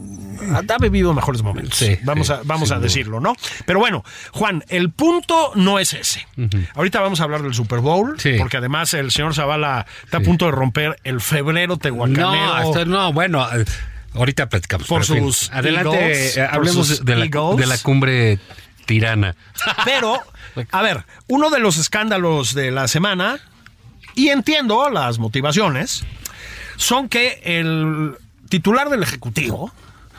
[0.51, 1.77] ha vivido mejores momentos.
[1.79, 3.35] Sí, vamos sí, a, vamos a decirlo, ¿no?
[3.65, 6.27] Pero bueno, Juan, el punto no es ese.
[6.75, 8.35] Ahorita vamos a hablar del Super Bowl, Sí.
[8.39, 12.31] porque además el señor Zavala está a punto de romper el febrero tehuacanero.
[12.31, 13.65] No, hasta- no, bueno, eh,
[14.15, 14.87] ahorita platicamos.
[14.87, 17.57] Por en fin, sus adelante, Eagles, eh, hablemos sus de la, Eagles.
[17.59, 18.39] de la cumbre
[18.87, 19.35] tirana.
[19.85, 20.21] Pero,
[20.71, 23.41] a ver, uno de los escándalos de la semana,
[24.15, 26.05] y entiendo las motivaciones,
[26.77, 28.15] son que el
[28.49, 29.73] titular del Ejecutivo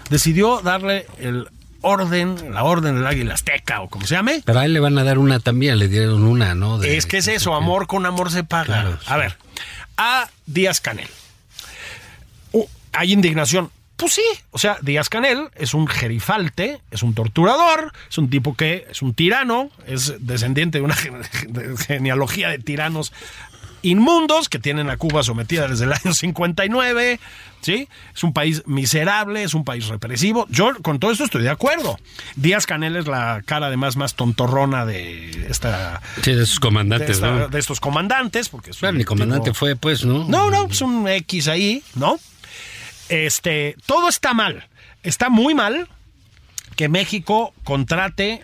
[0.09, 1.47] decidió darle el
[1.81, 4.41] orden, la orden del águila azteca o como se llame.
[4.45, 6.77] Pero a él le van a dar una también, le dieron una, ¿no?
[6.79, 8.65] De- Es que es eso, amor con amor se paga.
[8.65, 9.37] Claro, A ver,
[9.97, 11.07] a Díaz Canel.
[12.93, 13.69] Hay indignación.
[13.95, 18.55] Pues sí, o sea, Díaz Canel es un gerifalte, es un torturador, es un tipo
[18.55, 20.95] que es un tirano, es descendiente de una
[21.87, 23.11] genealogía de tiranos
[23.81, 27.19] inmundos que tienen a Cuba sometida desde el año 59,
[27.61, 27.87] ¿sí?
[28.15, 30.45] Es un país miserable, es un país represivo.
[30.49, 31.97] Yo con todo esto estoy de acuerdo.
[32.35, 37.09] Díaz Canel es la cara además más tontorrona de esta Sí, de sus de, comandantes,
[37.11, 37.47] esta- ¿no?
[37.47, 40.25] de estos comandantes, porque es Claro, un mi comandante tipo- fue, pues, ¿no?
[40.27, 42.17] No, no, es un X ahí, ¿no?
[43.09, 44.67] Este, todo está mal.
[45.03, 45.87] Está muy mal
[46.75, 48.43] que México contrate,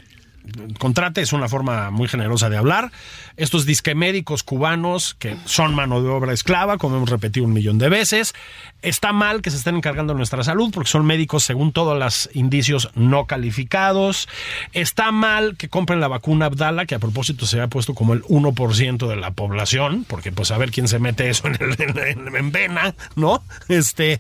[0.78, 2.92] contrate es una forma muy generosa de hablar,
[3.38, 7.78] estos disque médicos cubanos que son mano de obra esclava, como hemos repetido un millón
[7.78, 8.34] de veces.
[8.82, 12.30] Está mal que se estén encargando de nuestra salud porque son médicos, según todos los
[12.34, 14.28] indicios, no calificados.
[14.74, 18.24] Está mal que compren la vacuna Abdala, que a propósito se ha puesto como el
[18.24, 22.36] 1% de la población, porque pues a ver quién se mete eso en, el- en-
[22.36, 23.44] en vena, ¿no?
[23.70, 24.20] Este,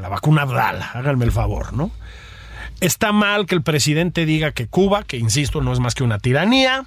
[0.00, 1.90] la vacuna Abdala, háganme el favor, ¿no?
[2.80, 6.18] Está mal que el presidente diga que Cuba, que insisto, no es más que una
[6.18, 6.86] tiranía,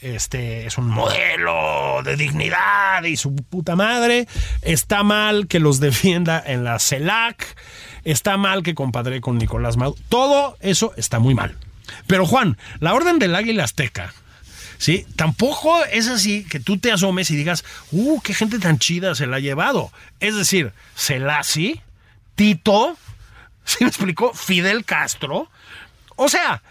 [0.00, 4.28] este es un modelo de dignidad y su puta madre.
[4.62, 7.56] Está mal que los defienda en la CELAC.
[8.04, 10.00] Está mal que compadre con Nicolás Maduro.
[10.08, 11.56] Todo eso está muy mal.
[12.06, 14.14] Pero Juan, la orden del águila azteca,
[14.76, 15.04] ¿sí?
[15.16, 19.26] Tampoco es así que tú te asomes y digas, ¡uh, qué gente tan chida se
[19.26, 19.90] la ha llevado!
[20.20, 21.82] Es decir, Selassie,
[22.34, 22.96] Tito,
[23.78, 24.32] ¿sí me explicó?
[24.32, 25.50] Fidel Castro.
[26.16, 26.62] O sea,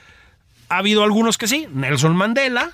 [0.67, 2.71] ha habido algunos que sí, Nelson Mandela,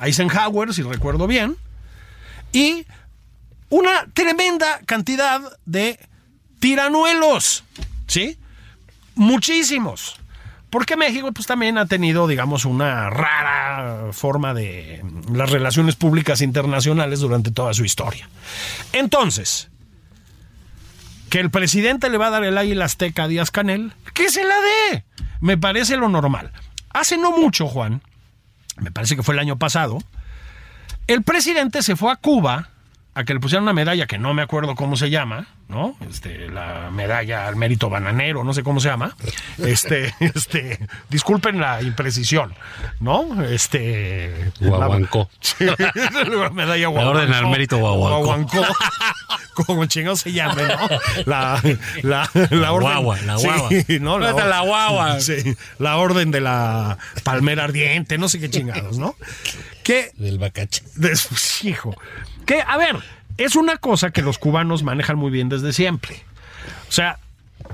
[0.00, 1.56] Eisenhower, si recuerdo bien,
[2.52, 2.86] y
[3.68, 5.98] una tremenda cantidad de
[6.60, 7.64] tiranuelos,
[8.06, 8.38] ¿sí?
[9.16, 10.16] Muchísimos.
[10.70, 17.20] Porque México pues también ha tenido, digamos, una rara forma de las relaciones públicas internacionales
[17.20, 18.28] durante toda su historia.
[18.92, 19.68] Entonces,
[21.32, 24.44] que el presidente le va a dar el águila azteca a Díaz Canel, que se
[24.44, 25.04] la dé.
[25.40, 26.52] Me parece lo normal.
[26.90, 28.02] Hace no mucho, Juan,
[28.76, 29.96] me parece que fue el año pasado,
[31.06, 32.68] el presidente se fue a Cuba
[33.14, 35.94] a que le pusieran una medalla que no me acuerdo cómo se llama, ¿no?
[36.08, 39.14] Este, la medalla al mérito bananero, no sé cómo se llama.
[39.58, 40.78] Este, este,
[41.10, 42.54] disculpen la imprecisión,
[43.00, 43.42] ¿no?
[43.44, 45.28] Este, Guaguancó.
[45.40, 48.18] Sí, la medalla La orden al mérito guaguancó.
[48.24, 48.62] Guaguancó.
[49.66, 50.88] Como chingado se llame, ¿no?
[51.26, 51.60] La,
[52.02, 52.88] la, la orden.
[52.88, 53.70] guagua, la Sí, guagua.
[54.00, 54.10] ¿no?
[54.12, 55.20] ¿Dónde está la guagua?
[55.20, 59.14] Sí, la orden de la palmera ardiente, no sé qué chingados, ¿no?
[59.84, 60.82] Que Del bacache.
[60.96, 61.94] Des- hijo.
[62.46, 62.96] Que, a ver,
[63.38, 66.22] es una cosa que los cubanos manejan muy bien desde siempre.
[66.88, 67.18] O sea,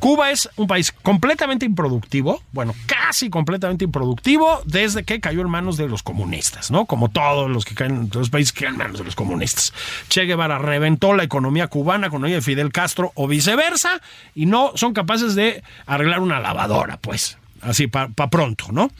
[0.00, 5.76] Cuba es un país completamente improductivo, bueno, casi completamente improductivo desde que cayó en manos
[5.76, 6.86] de los comunistas, ¿no?
[6.86, 9.72] Como todos los que caen, los países que caen en manos de los comunistas.
[10.08, 14.00] Che Guevara reventó la economía cubana con la de Fidel Castro o viceversa
[14.34, 18.90] y no son capaces de arreglar una lavadora, pues, así para pronto, ¿no?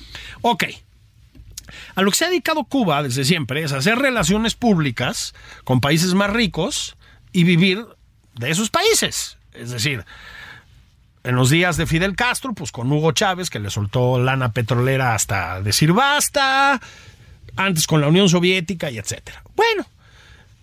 [0.42, 0.64] Ok.
[1.94, 6.14] A lo que se ha dedicado Cuba desde siempre es hacer relaciones públicas con países
[6.14, 6.96] más ricos
[7.32, 7.86] y vivir
[8.34, 9.38] de esos países.
[9.52, 10.04] Es decir,
[11.24, 15.14] en los días de Fidel Castro, pues con Hugo Chávez, que le soltó lana petrolera
[15.14, 16.80] hasta decir basta,
[17.56, 19.42] antes con la Unión Soviética y etcétera.
[19.56, 19.84] Bueno,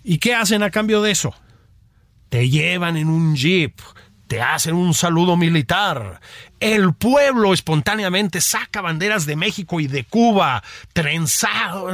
[0.04, 1.36] ¿y qué hacen a cambio de eso?
[2.30, 3.80] Te llevan en un jeep,
[4.28, 6.20] te hacen un saludo militar.
[6.60, 11.90] El pueblo espontáneamente saca banderas de México y de Cuba, trenzado,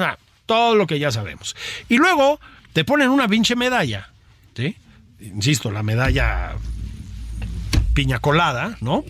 [0.46, 1.56] todo lo que ya sabemos.
[1.90, 2.40] Y luego
[2.74, 4.10] te ponen una pinche medalla,
[4.56, 4.76] ¿sí?
[5.20, 6.56] Insisto, la medalla
[7.94, 9.04] piña colada, ¿no?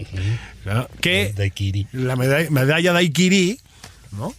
[1.00, 1.88] Que Daiquiri.
[1.92, 3.60] la medalla, medalla Daiquiri,
[4.12, 4.34] ¿no?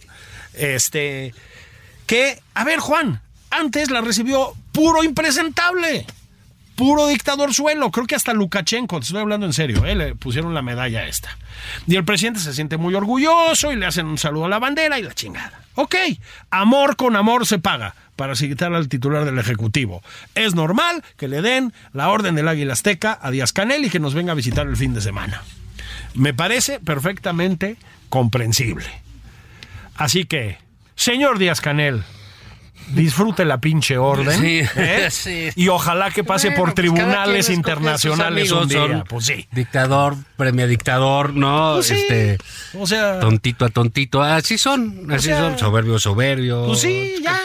[0.53, 1.33] Este,
[2.05, 6.05] que, a ver, Juan, antes la recibió puro impresentable.
[6.75, 7.91] Puro dictador suelo.
[7.91, 9.95] Creo que hasta Lukashenko, te estoy hablando en serio, ¿eh?
[9.95, 11.37] le pusieron la medalla esta.
[11.87, 14.99] Y el presidente se siente muy orgulloso y le hacen un saludo a la bandera
[14.99, 15.61] y la chingada.
[15.75, 15.95] Ok,
[16.51, 20.03] amor con amor se paga para citar al titular del Ejecutivo.
[20.35, 23.99] Es normal que le den la orden del Águila Azteca a Díaz Canel y que
[23.99, 25.41] nos venga a visitar el fin de semana.
[26.13, 27.77] Me parece perfectamente
[28.09, 28.85] comprensible.
[29.95, 30.57] Así que,
[30.95, 32.03] señor Díaz Canel,
[32.89, 34.39] disfrute la pinche orden.
[34.39, 35.07] Sí, ¿eh?
[35.11, 35.49] sí.
[35.55, 38.79] Y ojalá que pase Bueno, por pues tribunales internacionales un día.
[38.79, 39.47] son Pues sí.
[39.51, 41.73] Dictador, premia dictador, ¿no?
[41.75, 41.93] Pues sí.
[41.95, 42.37] Este,
[42.77, 44.21] O sea, tontito a tontito.
[44.21, 45.59] Así son, así sea, son.
[45.59, 46.67] Soberbio, soberbio.
[46.67, 47.39] pues sí, ya.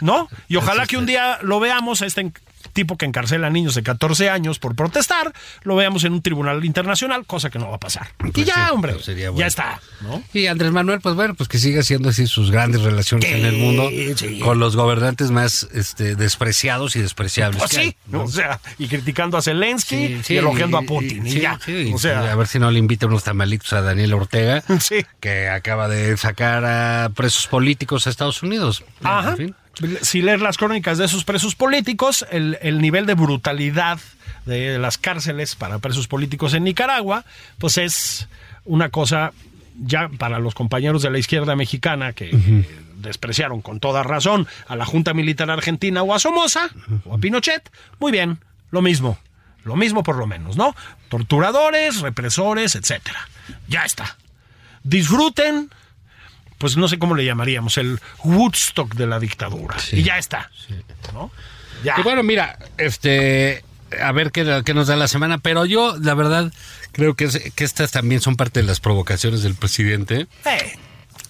[0.00, 0.28] ¿No?
[0.48, 2.32] Y ojalá que un día lo veamos a este
[2.72, 6.64] tipo que encarcela a niños de 14 años por protestar, lo veamos en un tribunal
[6.64, 8.08] internacional, cosa que no va a pasar.
[8.24, 10.22] y Pues ya, sí, hombre, pues sería ya está, ¿no?
[10.32, 13.56] Y Andrés Manuel, pues bueno, pues que siga haciendo así sus grandes relaciones en el
[13.56, 14.38] mundo sí.
[14.40, 17.58] con los gobernantes más este, despreciados y despreciables.
[17.58, 18.24] Pues que hay, sí, ¿no?
[18.24, 21.58] o sea, y criticando a Zelensky Sí, sí, y elogiando a y- Putin, y, ya.
[21.64, 25.04] sí, o sea, a ver si no le invita unos tamalitos a Daniel Ortega, Sí.
[25.20, 28.84] que acaba de sacar a presos políticos a Estados Unidos.
[29.02, 29.30] Ajá.
[29.30, 29.54] En fin.
[30.02, 33.98] Si lees las crónicas de esos presos políticos, el, el nivel de brutalidad
[34.46, 37.24] de las cárceles para presos políticos en Nicaragua,
[37.58, 38.28] pues es
[38.64, 39.32] una cosa
[39.80, 42.64] ya para los compañeros de la izquierda mexicana que
[42.96, 46.68] despreciaron con toda razón a la Junta Militar Argentina o a Somoza
[47.04, 48.38] o a Pinochet, muy bien,
[48.70, 49.18] lo mismo,
[49.64, 50.74] lo mismo por lo menos, ¿no?
[51.08, 53.28] Torturadores, represores, etcétera.
[53.68, 54.16] Ya está.
[54.82, 55.70] Disfruten
[56.58, 59.76] pues no sé cómo le llamaríamos, el Woodstock de la dictadura.
[59.92, 60.50] Y ya está.
[61.14, 61.30] ¿no?
[61.84, 61.94] Ya.
[61.98, 63.64] Y bueno, mira, este,
[64.02, 66.52] a ver qué, qué nos da la semana, pero yo, la verdad,
[66.92, 70.26] creo que, es- que estas también son parte de las provocaciones del presidente.
[70.44, 70.78] Eh,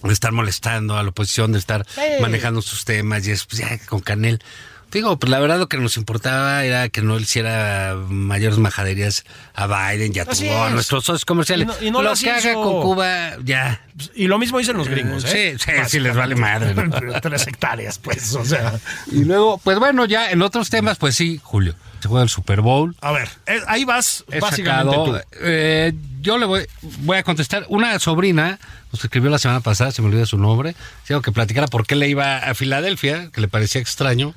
[0.03, 2.01] de estar molestando a la oposición, de estar Sí.
[2.21, 4.41] manejando sus temas y es pues, ya con Canel.
[4.91, 9.23] Digo, pues la verdad lo que nos importaba era que no le hiciera mayores majaderías
[9.53, 10.71] a Biden y a, todos es.
[10.71, 11.67] nuestros socios comerciales.
[11.67, 13.81] Y no- y no lo las que haga con Cuba, ya.
[14.15, 15.55] y lo mismo dicen los gringos, ¿eh?
[15.59, 16.89] Sí, sí, sí, les vale madre, ¿no?
[17.21, 18.79] Tres hectáreas, pues, o sea.
[19.11, 22.61] Y luego, pues bueno, ya en otros temas, pues sí, Julio, se juega el Super
[22.61, 22.95] Bowl.
[23.01, 25.19] A ver, eh, ahí vas, He básicamente sacado, tú.
[25.41, 26.65] eh, yo le voy,
[27.01, 27.65] voy a contestar.
[27.69, 28.59] Una sobrina
[28.91, 30.75] nos escribió la semana pasada, se me olvida su nombre,
[31.07, 34.33] dijo que platicara por qué le iba a Filadelfia, que le parecía extraño.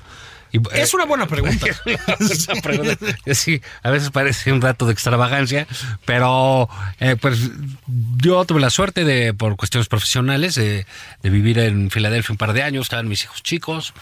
[0.53, 1.65] Y, eh, Es una buena pregunta.
[2.19, 5.67] esa pregunta, que sí, a veces parece un rato de extravagancia,
[6.05, 7.49] pero eh, pues
[8.17, 10.85] yo tuve la suerte de, por cuestiones profesionales, eh,
[11.21, 13.93] de vivir en Filadelfia un par de años, estaban mis hijos chicos,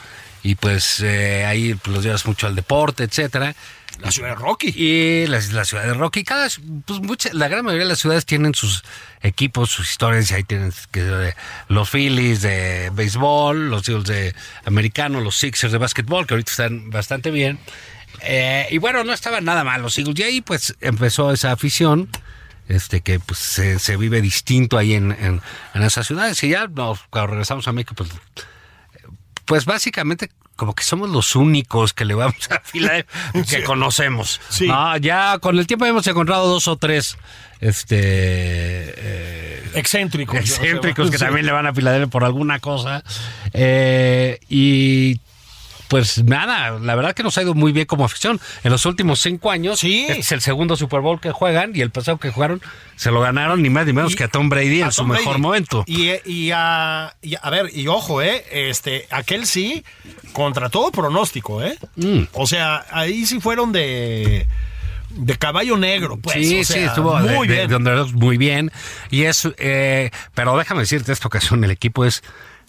[0.44, 3.56] y pues eh, ahí pues, los llevas mucho al deporte, etcétera.
[4.00, 4.74] La ciudad de Rocky.
[4.76, 6.48] Y la, la ciudad de Rocky, cada,
[6.86, 8.84] pues mucha, la gran mayoría de las ciudades tienen sus
[9.22, 10.74] equipos, sus historias, y ahí tienen
[11.68, 16.90] los Phillies de béisbol, los Eagles de americano, los Sixers de básquetbol, que ahorita están
[16.90, 17.60] bastante bien.
[18.22, 20.20] Eh, y bueno, no estaban nada mal los Eagles.
[20.20, 22.10] Y ahí pues empezó esa afición,
[22.68, 25.42] este que pues se, vive distinto ahí en, en,
[25.74, 26.42] en esas ciudades.
[26.44, 28.10] Y ya nos, cuando regresamos a México, pues
[29.52, 33.06] pues básicamente como que somos los únicos que le vamos a Filadelfia
[33.50, 34.40] que conocemos.
[34.48, 34.70] Sí.
[35.02, 37.18] Ya con el tiempo hemos encontrado dos o tres
[37.60, 40.40] este eh, Excéntricos.
[40.40, 41.24] excéntricos que Sí.
[41.26, 43.04] también le van a Filadelfia por alguna cosa.
[43.52, 45.20] Eh, y
[45.92, 48.40] pues nada, la verdad que nos ha ido muy bien como afición.
[48.64, 50.06] En los últimos cinco años, Sí.
[50.08, 52.62] este es el segundo Super Bowl que juegan y el pasado que jugaron
[52.96, 55.04] se lo ganaron ni más ni menos Y- que a Tom Brady a en su
[55.04, 55.20] Brady.
[55.26, 55.84] mejor momento.
[55.88, 58.46] Y, y a, y a ver, y ojo, ¿eh?
[58.52, 59.84] Este, aquel sí,
[60.32, 61.78] contra todo pronóstico, ¿eh?
[61.98, 62.22] Mm.
[62.32, 64.48] O sea, ahí sí fueron de,
[65.10, 66.48] de caballo negro, pues.
[66.48, 67.84] sí, o sea, sí, estuvo muy de, bien.
[67.84, 68.72] de- de muy bien.
[69.10, 72.24] Y es, eh, pero déjame decirte, esta ocasión el equipo es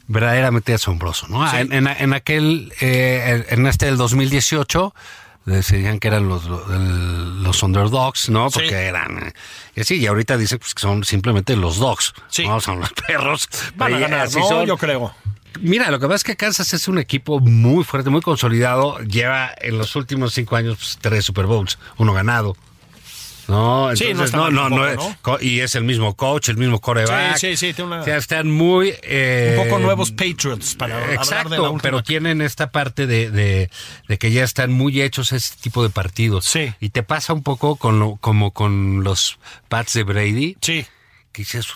[0.09, 1.49] verdaderamente asombroso, ¿no?
[1.51, 1.57] Sí.
[1.59, 4.95] En, en- en aquel, eh, en este del 2018,
[5.45, 8.49] decían que eran los, los underdogs, ¿no?
[8.51, 8.61] Sí.
[8.61, 9.33] Porque eran, eh,
[9.75, 12.47] y así, y ahorita dicen pues, que son simplemente los dogs, Sí.
[12.47, 12.61] ¿no?
[12.61, 13.49] Son los perros.
[13.77, 14.49] Van a ganar, así ¿no?
[14.49, 14.67] son.
[14.67, 15.15] Yo creo.
[15.61, 18.99] Mira, lo que pasa es que Kansas es un equipo muy fuerte, muy consolidado.
[19.01, 22.57] Lleva en los últimos cinco años pues, tres Super Bowls, uno ganado.
[23.49, 26.81] No, Sí, entonces no está no, no, no, y es el mismo coach, el mismo
[26.81, 27.37] coreback.
[27.37, 30.99] Sí, sí, sí, tiene una- O sea, están muy eh, Un poco nuevos Patriots para
[31.01, 31.81] de la Exacto, última.
[31.83, 33.71] pero tienen esta parte de, de-
[34.09, 36.45] de que ya están muy hechos a este tipo de partidos.
[36.45, 36.73] Sí.
[36.81, 39.39] Y te pasa un poco con lo, como con los
[39.69, 40.87] Pats de Brady, Sí.
[41.33, 41.67] Que dices,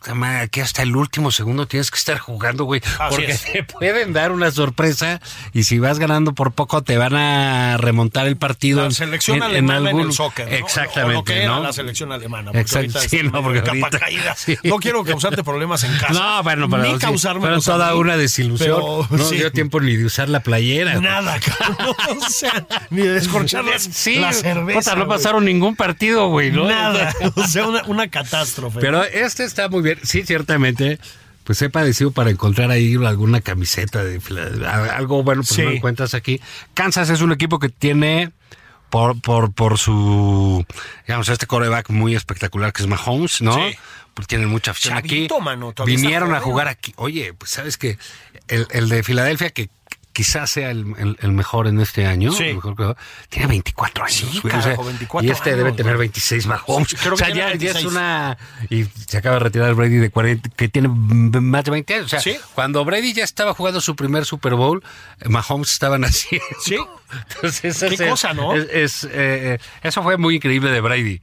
[0.51, 3.43] que hasta el último segundo tienes que estar jugando, güey, porque es.
[3.43, 5.21] te pueden dar una sorpresa
[5.55, 8.85] y si vas ganando por poco te van a remontar el partido.
[8.85, 10.49] La selección en- alemana en, algún- el soccer.
[10.49, 10.55] ¿no?
[10.57, 11.63] Exactamente, O lo que era ¿no?
[11.63, 12.51] la selección alemana.
[12.55, 14.35] Exacto, sí, no, porque ahorita- caída.
[14.37, 14.57] sí.
[14.63, 16.13] No quiero causarte problemas en casa.
[16.17, 18.69] No, bueno, pero, Ni causarme pero toda una desilusión.
[18.79, 19.37] Pero, no sí.
[19.37, 21.01] dio tiempo ni de usar la playera.
[21.01, 21.95] Nada, cabrón.
[22.21, 24.79] O sea, ni de descorchar las- Sí, la cerveza.
[24.81, 26.67] puta, no pasaron ningún partido, güey, ¿no?
[26.69, 27.15] Nada.
[27.37, 28.81] O sea, una, una catástrofe.
[28.81, 29.99] Pero este está muy bien.
[30.03, 30.99] Sí, ciertamente.
[31.45, 34.21] Pues he padecido para encontrar ahí alguna camiseta de
[34.69, 35.63] algo bueno, pues Sí.
[35.63, 36.41] no encuentras aquí.
[36.75, 38.33] Kansas es un equipo que tiene
[38.91, 40.65] por por por su
[41.07, 43.55] digamos este coreback muy espectacular que es Mahomes, ¿no?
[43.55, 43.77] Sí.
[44.15, 45.09] Pues tienen mucha afición aquí.
[45.09, 46.93] Chavito, mano, todavía está Vinieron a jugar aquí.
[46.97, 47.97] Oye, pues sabes que
[48.49, 49.69] el, el de Filadelfia que
[50.17, 52.45] quizás sea el, el- el mejor en este año, Sí.
[52.45, 52.95] el mejor que-
[53.29, 54.17] tiene 24 años.
[54.17, 56.09] Sí, güey, o sea, carajo, 24 y este debe años, tener güey.
[56.09, 56.95] 26 Mahomes.
[56.95, 57.87] Creo que o sea, tiene ya, ya es 26.
[57.93, 58.39] una
[58.71, 62.07] y se acaba de retirar Brady de 40, que tiene más de 20 años.
[62.07, 62.37] O sea, Sí.
[62.55, 64.83] cuando Brady ya estaba jugando su primer Super Bowl,
[65.27, 66.47] Mahomes estaba naciendo.
[66.65, 66.77] Sí.
[67.37, 68.55] Entonces, Qué ese- cosa, ¿no?
[68.57, 71.21] es- es, eh, eh, eso fue muy increíble de Brady.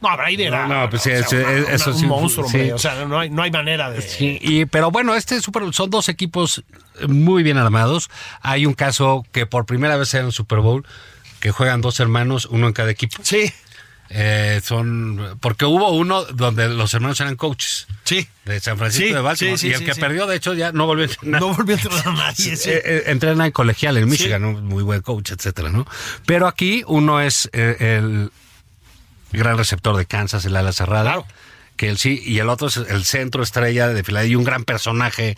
[0.00, 0.66] No, Brady era.
[0.66, 2.70] No, no, pues sí, o sea, eso- una- eso una- sí, un monstruo, sí.
[2.70, 4.00] O sea, no hay, no hay manera de.
[4.02, 6.62] Sí, y, pero bueno, este Super Bowl son dos equipos
[7.08, 8.08] muy bien armados.
[8.40, 10.84] Hay un caso que por primera vez en el Super Bowl
[11.40, 13.18] que juegan dos hermanos, uno en cada equipo.
[13.22, 13.52] Sí,
[14.10, 18.26] Eh, son porque hubo uno donde los hermanos eran coaches sí.
[18.46, 20.72] de San Francisco Sí, de Baltimore sí, sí, y el que perdió de hecho ya
[20.72, 21.40] no volvió a entrenar.
[21.42, 22.54] No volvió a entrenar nadie.
[22.54, 25.86] Eh, eh, entrena en colegial en Michigan, un muy buen coach, etcétera, ¿no?
[26.24, 28.30] Pero aquí uno es eh, el
[29.32, 31.26] gran receptor de Kansas, el ala cerrada, Claro.
[31.76, 34.64] que él sí, y el otro es el centro estrella de Filadelfia y un gran
[34.64, 35.34] personaje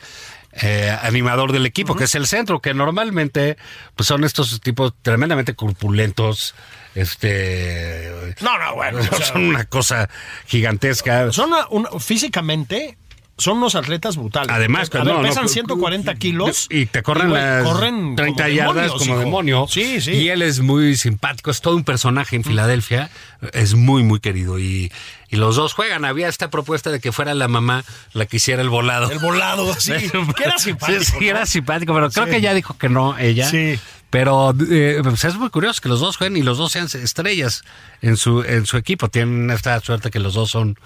[0.62, 3.56] eh, animador del equipo, que es el centro, que normalmente
[3.94, 6.54] pues son estos tipos tremendamente corpulentos,
[6.94, 8.98] este No, no, bueno.
[9.12, 10.08] o sea, son una cosa
[10.46, 11.30] gigantesca.
[11.32, 12.96] son una- una- físicamente.
[13.40, 14.50] Son unos atletas brutales.
[14.50, 16.66] Además, A ver, no, pesan no, 140 kilos.
[16.70, 19.18] Y te corren las corren 30 como yardas demonios, como hijo.
[19.20, 19.66] demonio.
[19.68, 20.12] Sí, sí.
[20.12, 23.10] Y él es muy simpático, es todo un personaje en Filadelfia.
[23.52, 24.58] Es muy, muy querido.
[24.58, 24.92] Y,
[25.28, 26.04] y los dos juegan.
[26.04, 29.10] Había esta propuesta de que fuera la mamá la que hiciera el volado.
[29.10, 29.92] El volado, sí.
[30.36, 31.00] que era simpático.
[31.00, 31.26] Sí, sí, ¿no?
[31.26, 32.30] era simpático, pero creo Sí.
[32.32, 33.48] que ya dijo que no, ella.
[33.48, 33.78] Sí.
[34.10, 37.62] Pero eh, pues es muy curioso que los dos jueguen y los dos sean estrellas
[38.02, 39.08] en su, en su equipo.
[39.08, 40.76] Tienen esta suerte que los dos son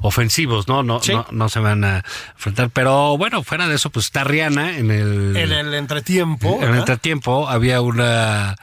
[0.00, 0.82] ofensivos, ¿no?
[0.82, 1.12] No, Sí.
[1.12, 2.70] no, no se van a enfrentar.
[2.70, 6.58] Pero bueno, fuera de eso, pues está Rihanna en el, En el entretiempo.
[6.62, 7.48] en el entretiempo.
[7.48, 8.56] Había una...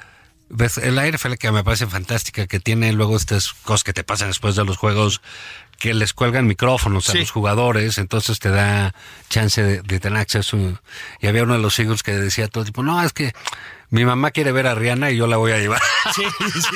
[0.50, 4.04] ves, En la NFL que me parece fantástica, que tiene luego estas cosas que te
[4.04, 5.22] pasan después de los juegos,
[5.80, 8.94] que les cuelgan micrófonos a los jugadores, entonces te da
[9.30, 10.58] chance de, de tener acceso.
[11.22, 13.34] Y había uno de los hijos que decía todo tipo, no, es que
[13.92, 15.80] mi mamá quiere ver a Rihanna y yo la voy a llevar.
[16.16, 16.24] Sí,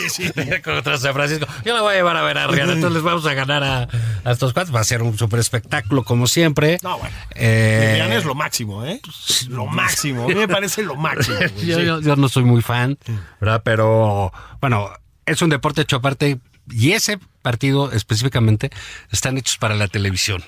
[0.08, 0.32] sí, sí.
[0.64, 1.48] Contra San Francisco.
[1.66, 2.74] Yo la voy a llevar a ver a Rihanna.
[2.74, 3.88] Entonces les vamos a ganar a,
[4.24, 4.72] a estos cuatro.
[4.72, 6.78] Va a ser un super espectáculo como siempre.
[6.84, 7.16] No, bueno.
[7.32, 9.02] Eh, Rihanna es lo máximo, ¿eh?
[9.50, 10.26] Lo máximo.
[10.26, 11.38] A mí me parece lo máximo.
[11.40, 11.86] güey, yo, sí.
[11.86, 13.00] yo- yo no soy muy fan,
[13.42, 13.64] ¿verdad?
[13.66, 14.92] Pero bueno,
[15.26, 16.38] es un deporte hecho aparte
[16.70, 18.70] y ese partido específicamente
[19.12, 20.44] están hechos para la televisión.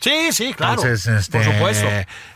[0.00, 0.82] Sí, sí, claro.
[0.82, 1.86] Entonces, este, Por supuesto.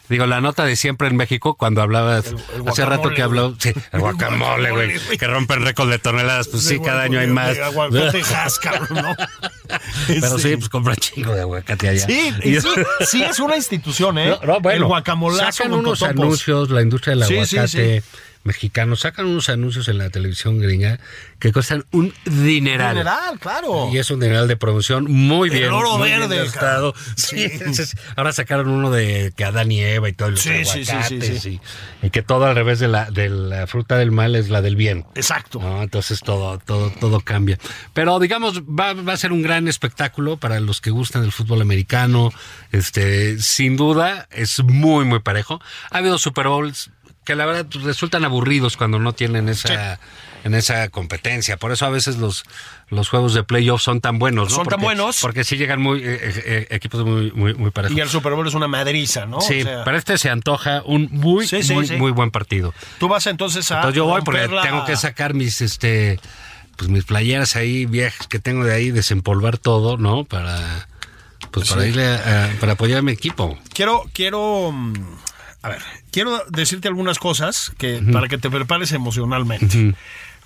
[0.08, 3.72] Digo, la nota de siempre en México, cuando hablabas, el hace rato que habló, sí,
[3.92, 7.58] el guacamole, güey, que rompen récord de toneladas, pues sí, cada año hay más.
[7.58, 8.20] Aguacate
[8.90, 9.14] ¿no?
[10.06, 12.06] Pero sí, Este, pues compra chingo de aguacate allá.
[12.06, 12.68] Sí, y sí,
[13.06, 14.36] sí es una institución, ¿eh?
[14.42, 16.20] No, no, bueno, el guacamolazo sacan unos totopos.
[16.22, 18.02] anuncios, la industria del Sí, sí, aguacate
[18.44, 20.98] mexicano, sacan unos anuncios en la televisión gringa
[21.38, 22.90] que cuestan un dineral.
[22.96, 23.88] General, claro.
[23.92, 25.70] Y es un dineral de promoción muy El bien.
[25.72, 26.92] oro muy bien verde, gastado.
[26.92, 27.14] cabrón.
[27.16, 27.48] Sí, Sí.
[27.52, 30.90] entonces, ahora sacaron uno de que Adán y Eva y todo los Sí, sí, sí,
[30.92, 31.60] aguacates sí, sí.
[32.02, 34.60] Y, y que todo al revés de la, de la fruta del mal es la
[34.62, 35.04] del bien.
[35.14, 35.60] Exacto.
[35.60, 35.82] ¿no?
[35.82, 37.58] Entonces todo, todo, todo cambia.
[37.94, 41.60] Pero digamos, va, va a ser un gran espectáculo para los que gustan del fútbol
[41.62, 42.30] americano.
[42.70, 45.60] Este, sin duda, es muy, muy parejo.
[45.90, 46.90] Ha habido Super Bowls
[47.24, 50.00] que la verdad resultan aburridos cuando no tienen esa,
[50.44, 51.56] en esa competencia.
[51.56, 52.44] Por eso a veces los,
[52.88, 54.56] los juegos de playoffs son tan buenos, ¿no?
[54.56, 55.20] Son tan buenos.
[55.20, 57.96] Porque sí llegan muy, eh, eh, eh, equipos muy, muy, muy parejos.
[57.96, 59.40] Y el Super Bowl es una madriza, ¿no?
[59.40, 62.74] Sí, O sea, para este se antoja un muy, Sí, sí, muy, muy buen partido.
[62.98, 63.76] Tú vas entonces a.
[63.76, 66.18] Entonces yo voy porque la- tengo que sacar mis este
[66.76, 70.24] pues mis playeras ahí viejas que tengo de ahí desempolvar todo, ¿no?
[70.24, 70.88] Para
[71.52, 73.56] pues para irle a- a- para apoyar a mi equipo.
[73.74, 74.72] Quiero, quiero.
[74.72, 74.94] mm,
[75.62, 75.82] A ver,
[76.12, 79.94] quiero decirte algunas cosas que para que te prepares emocionalmente.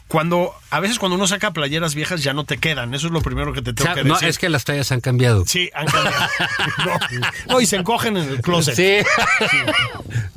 [0.08, 2.94] cuando a veces cuando uno saca playeras viejas ya no te quedan.
[2.94, 4.28] Eso es lo primero que te O tengo sea, que no, decir.
[4.28, 5.44] es que las tallas han cambiado.
[5.46, 6.16] Sí, han cambiado.
[6.86, 8.76] no, no, y se encogen en el closet.
[8.76, 9.04] Sí.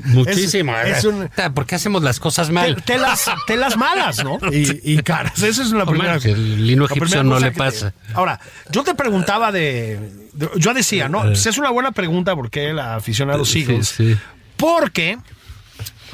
[0.05, 0.75] Muchísimo.
[0.77, 2.81] Es- es un- ¿Por qué hacemos las cosas mal?
[2.83, 4.39] telas, telas malas, ¿no?
[4.51, 5.41] Y, y caras.
[5.41, 7.93] Esa es la primera Hombre, el lino egipcio no le que te- pasa.
[8.13, 8.39] Ahora,
[8.71, 9.99] yo te preguntaba de,
[10.33, 11.21] de- Yo decía, ¿no?
[11.21, 13.87] Pues es una buena pregunta porque el aficionado Sí, Eagles.
[13.89, 14.17] sí.
[14.59, 15.17] Porque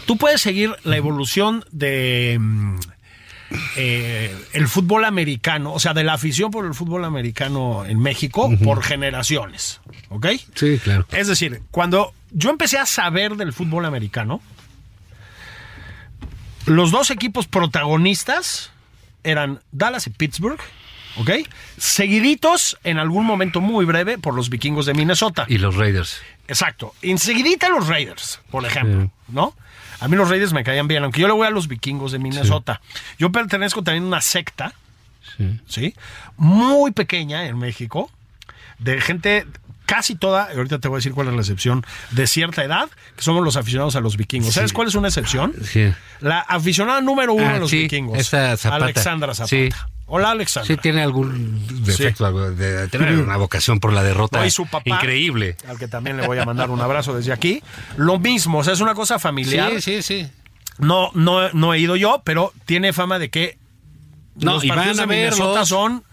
[0.05, 2.37] tú puedes seguir la evolución de.
[2.39, 2.75] mm,
[3.77, 8.51] eh, el fútbol americano, o sea, de la afición por el fútbol americano en México
[8.63, 10.27] por generaciones, ¿ok?
[10.55, 11.05] Sí, claro.
[11.11, 14.41] Es decir, cuando yo empecé a saber del fútbol americano,
[16.65, 18.71] los dos equipos protagonistas
[19.23, 20.59] eran Dallas y Pittsburgh,
[21.17, 21.31] ¿ok?
[21.77, 25.45] Seguiditos en algún momento muy breve por los vikingos de Minnesota.
[25.47, 26.21] Y los Raiders.
[26.47, 26.93] Exacto.
[27.01, 29.53] Enseguidita los Raiders, por ejemplo, ¿no?
[29.99, 32.19] A mí los Raiders me caían bien, aunque yo le voy a los vikingos de
[32.19, 32.81] Minnesota.
[33.17, 34.73] Yo pertenezco también a una secta,
[35.67, 35.95] sí.
[36.37, 38.11] Muy pequeña en México,
[38.79, 39.47] de gente
[39.86, 42.89] casi toda, y ahorita te voy a decir cuál es la excepción, de cierta edad,
[43.15, 44.53] que somos los aficionados a los vikingos.
[44.53, 45.53] ¿Sabes cuál es una excepción?
[45.63, 45.91] Sí.
[46.21, 48.17] La aficionada número uno Ah, de los sí, vikingos.
[48.17, 48.83] esa Zapata.
[48.86, 49.49] Alexandra Zapata.
[49.49, 49.69] Sí.
[50.07, 50.67] Hola, Alexandra.
[50.67, 54.67] Sí, tiene algún defecto, algo de tener una vocación por la derrota No, y su
[54.67, 55.57] papá, increíble.
[55.67, 57.63] Al que también le voy a mandar un abrazo desde aquí.
[57.97, 59.71] Lo mismo, o sea, es una cosa familiar.
[59.81, 60.27] Sí, sí, sí.
[60.77, 63.57] No, no, no he ido yo, pero tiene fama de que
[64.36, 65.69] No, los y van partidos a de Minnesota verlos.
[65.69, 66.03] son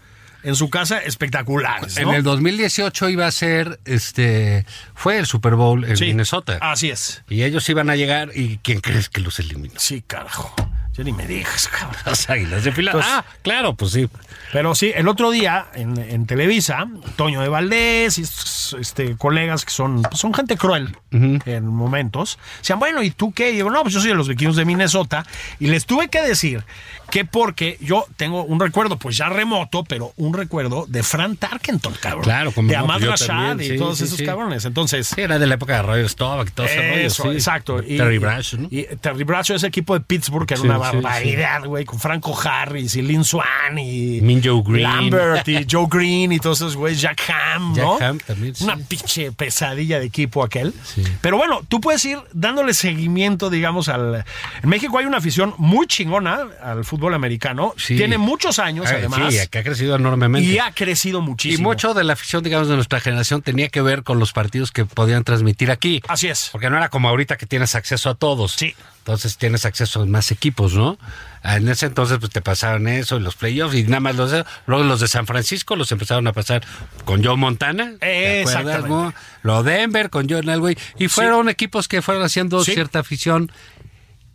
[0.43, 1.95] en su casa espectaculares.
[1.99, 2.09] ¿no?
[2.09, 6.57] En el 2018 iba a ser, este, fue el Super Bowl en Sí, Minnesota.
[6.61, 7.23] Así es.
[7.29, 9.73] Y ellos iban a llegar y ¿quién crees que los eliminó?
[9.77, 10.53] Sí, carajo.
[10.95, 11.95] Ya ni me digas, cabrón.
[12.05, 13.17] Las Águilas de Filadelfia.
[13.19, 14.07] Ah, claro, pues sí.
[14.51, 19.65] Pero sí, el otro día en, en Televisa, Toño de Valdés y estos, este, colegas
[19.65, 23.51] que son, pues, son gente cruel en momentos, decían, bueno, ¿y tú qué?
[23.51, 25.25] Y digo, no, pues yo soy de los vikingos de Minnesota.
[25.59, 26.63] Y les tuve que decir
[27.11, 31.93] que porque yo tengo un recuerdo, pues ya remoto, pero un recuerdo de Fran Tarkenton,
[31.99, 32.23] cabrón.
[32.23, 34.25] Claro, como De yo Rashad y sí, todos sí, esos sí.
[34.25, 34.65] cabrones.
[34.65, 37.81] Entonces, Sí, era de la época de Roger Staubach y todo ese rollo, exacto.
[37.83, 38.67] Y- Terry Bradshaw, ¿no?
[38.71, 42.95] Y Terry Bradshaw, ese equipo de Pittsburgh, que era una barbaridad, güey, con Franco Harris
[42.95, 44.83] y Lynn Swan y Min Joe Green.
[44.83, 47.97] Lambert y Joe Green y todos esos güeyes, Jack Ham, Jack ¿no?
[47.99, 48.53] Ham también.
[48.61, 50.73] Una pinche pesadilla de equipo aquel.
[50.83, 51.03] Sí.
[51.21, 54.23] Pero bueno, tú puedes ir dándole seguimiento, digamos, al...
[54.61, 57.73] En México hay una afición muy chingona al fútbol americano.
[57.77, 57.95] Sí.
[57.97, 59.33] Tiene muchos años, Ah, además.
[59.33, 60.49] Sí, que ha crecido enormemente.
[60.49, 61.69] y ha crecido Y muchísimo.
[61.69, 64.85] mucho de la afición, digamos, de nuestra generación tenía que ver con los partidos que
[64.85, 66.01] podían transmitir aquí.
[66.07, 66.49] Así es.
[66.51, 68.53] Porque no era como ahorita que tienes acceso a todos.
[68.53, 68.75] Sí.
[69.03, 70.97] Entonces tienes acceso a más equipos, ¿no?
[71.43, 74.45] En ese entonces pues te pasaban eso, y los playoffs y nada más los de,
[74.65, 76.63] luego los de San Francisco los empezaron a pasar
[77.03, 79.13] con Joe Montana, ¿te acuerdas, no?
[79.41, 82.71] Lo Denver con John Elway y fueron equipos que fueron haciendo Sí.
[82.73, 83.51] cierta afición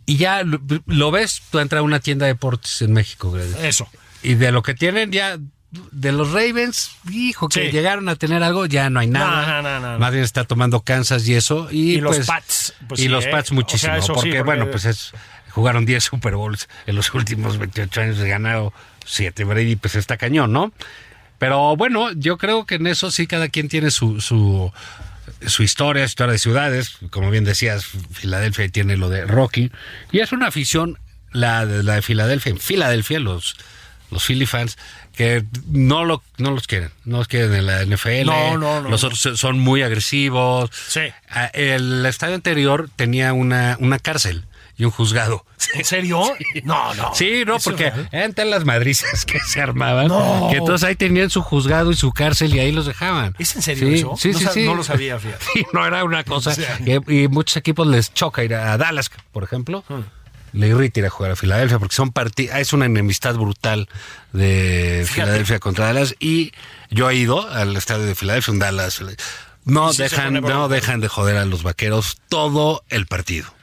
[0.05, 3.53] y ya lo, lo ves, tú entras a una tienda de deportes en México, Grady.
[3.63, 3.89] Eso.
[4.21, 5.39] Y de lo que tienen ya
[5.71, 7.71] de los Ravens, hijo, que Sí.
[7.71, 9.61] llegaron a tener algo, ya no hay nada.
[9.61, 9.99] No, no, no, no.
[9.99, 11.67] Más bien está tomando Kansas y eso.
[11.71, 13.29] Y, Y los pues, Pats, pues y sí, los ¿eh?
[13.31, 13.93] Pats O muchísimo.
[13.93, 15.11] sea, eso sí, porque, bueno, pues es,
[15.51, 18.73] jugaron 10 Super Bowls en los últimos 28 años, he ganado
[19.05, 19.43] 7.
[19.43, 20.71] Brady, pues está cañón, ¿no?
[21.37, 24.73] Pero bueno, yo creo que en eso sí cada quien tiene su, su,
[25.45, 26.97] su historia, su historia de ciudades.
[27.11, 29.71] Como bien decías, Filadelfia tiene lo de Rocky.
[30.11, 30.97] Y es una afición,
[31.31, 33.55] la de, la de Filadelfia, en Filadelfia, los,
[34.11, 34.77] los Philly fans,
[35.19, 36.91] que no, lo, no los quieren.
[37.03, 38.23] No los quieren en la NFL.
[38.25, 40.69] No, no, no, Los otros son muy agresivos.
[40.87, 41.01] Sí.
[41.29, 44.45] Ah, El estadio anterior tenía una, una cárcel
[44.77, 45.45] y un juzgado.
[45.73, 46.23] ¿En serio?
[46.63, 47.13] No, no.
[47.13, 50.07] Sí, no, ¿Eso es porque eran tan las madrizas que se armaban.
[50.07, 50.47] No.
[50.49, 53.35] Que entonces ahí tenían su juzgado y su cárcel y ahí los dejaban.
[53.39, 54.15] ¿Es en serio sí, eso?
[54.17, 54.65] Sí, No sí, sí.
[54.65, 55.43] no lo sabía, fíjate.
[55.53, 56.51] Sí, no era una cosa.
[56.51, 56.77] O sea.
[56.77, 59.83] que- y muchos equipos les choca ir a Dallas, por ejemplo.
[59.89, 59.99] Hmm.
[60.53, 63.87] Le irrita ir a jugar a Filadelfia porque son parti es una enemistad brutal
[64.33, 65.21] de Fíjate.
[65.21, 66.15] Filadelfia contra Dallas.
[66.19, 66.51] Y
[66.89, 69.01] yo he ido al estadio de Filadelfia, en Dallas.
[69.65, 73.53] No sí se dejan, no dejan de joder a los vaqueros todo el partido.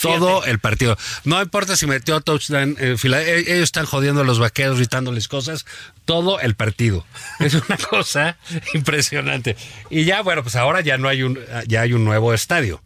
[0.00, 0.96] Todo el partido.
[1.24, 2.76] No importa si metió touchdown.
[2.78, 5.64] eh, eh, ellos están jodiendo a los vaqueros, gritándoles cosas.
[6.04, 7.06] Todo el partido.
[7.40, 8.36] Es una cosa
[8.74, 9.56] impresionante.
[9.90, 12.82] Y ya, bueno, pues ahora ya no hay un, ya hay un nuevo estadio.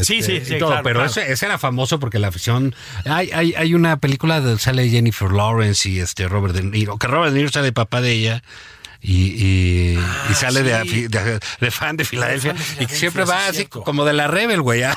[0.00, 1.10] Sí, sí, sí, todo, claro, pero claro.
[1.10, 2.74] Ese, ese era famoso porque la afición.
[3.04, 7.06] Hay, hay, hay una película de sale Jennifer Lawrence y este Robert De Niro, que
[7.06, 8.42] Robert De Niro sale papá de ella.
[9.04, 9.98] Y, y,
[10.30, 11.08] y sale de, Ah, sí.
[11.08, 14.28] de, de fan de Filadelfia, de y que siempre sí, va así como de la
[14.28, 14.78] Rebel, güey.
[14.78, 14.96] ya.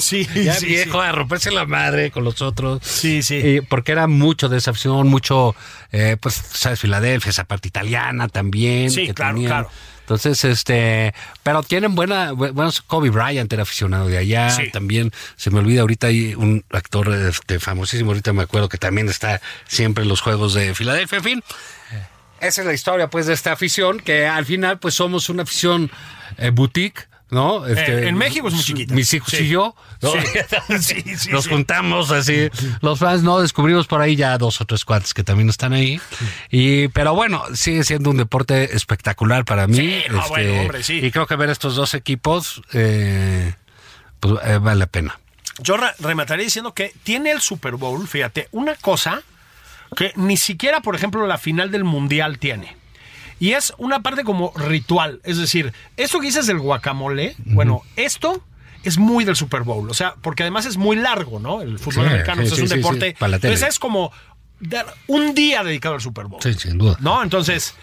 [0.00, 2.80] Sí, ya sí, viejo, a romperse la madre con los otros.
[2.82, 3.36] Sí, sí.
[3.36, 5.54] Y porque era mucho de esa afición, mucho,
[5.92, 8.90] eh, pues, sabes, Filadelfia, esa parte italiana también.
[8.90, 9.50] Sí, que claro, tenían.
[9.50, 9.70] claro.
[10.04, 14.70] Entonces, este, pero tienen buena, bu- bueno, Kobe Bryant era aficionado de allá, Sí.
[14.70, 19.08] también se me olvida ahorita hay un actor este, famosísimo, ahorita me acuerdo que también
[19.08, 21.42] está siempre en los Juegos de Filadelfia, en fin.
[22.40, 25.90] Esa es la historia pues de esta afición, que al final pues somos una afición
[26.36, 27.66] eh, boutique, ¿no?
[27.66, 28.94] Este, Eh, en México es muy chiquita.
[28.94, 29.44] Mis hijos Sí.
[29.44, 30.12] y yo, ¿no?
[30.80, 32.48] Sí, sí, nos juntamos así,
[32.80, 33.40] los fans, ¿no?
[33.40, 36.00] Descubrimos por ahí ya dos o tres cuates que también están ahí.
[36.50, 39.76] Y, pero bueno, sigue siendo un deporte espectacular para mí.
[39.76, 41.00] Sí, no, bueno, hombre, sí.
[41.04, 43.54] Y creo que ver estos dos equipos, eh,
[44.20, 45.18] pues eh, vale la pena.
[45.58, 49.22] Yo re- remataría diciendo que tiene el Super Bowl, fíjate, una cosa
[49.96, 52.76] que ni siquiera, por ejemplo, la final del Mundial tiene.
[53.40, 55.20] Y es una parte como ritual.
[55.24, 58.42] Es decir, esto que dices del guacamole, bueno, esto
[58.84, 59.90] es muy del Super Bowl.
[59.90, 61.60] O sea, porque además es muy largo, ¿no?
[61.62, 63.16] El fútbol Sí, americano sí, sí, es un deporte.
[63.18, 63.54] para la tele.
[63.54, 64.12] Entonces es como
[64.60, 66.40] dar un día dedicado al Super Bowl.
[66.42, 66.96] Sí, sin duda.
[67.00, 67.22] ¿No?
[67.22, 67.74] Entonces,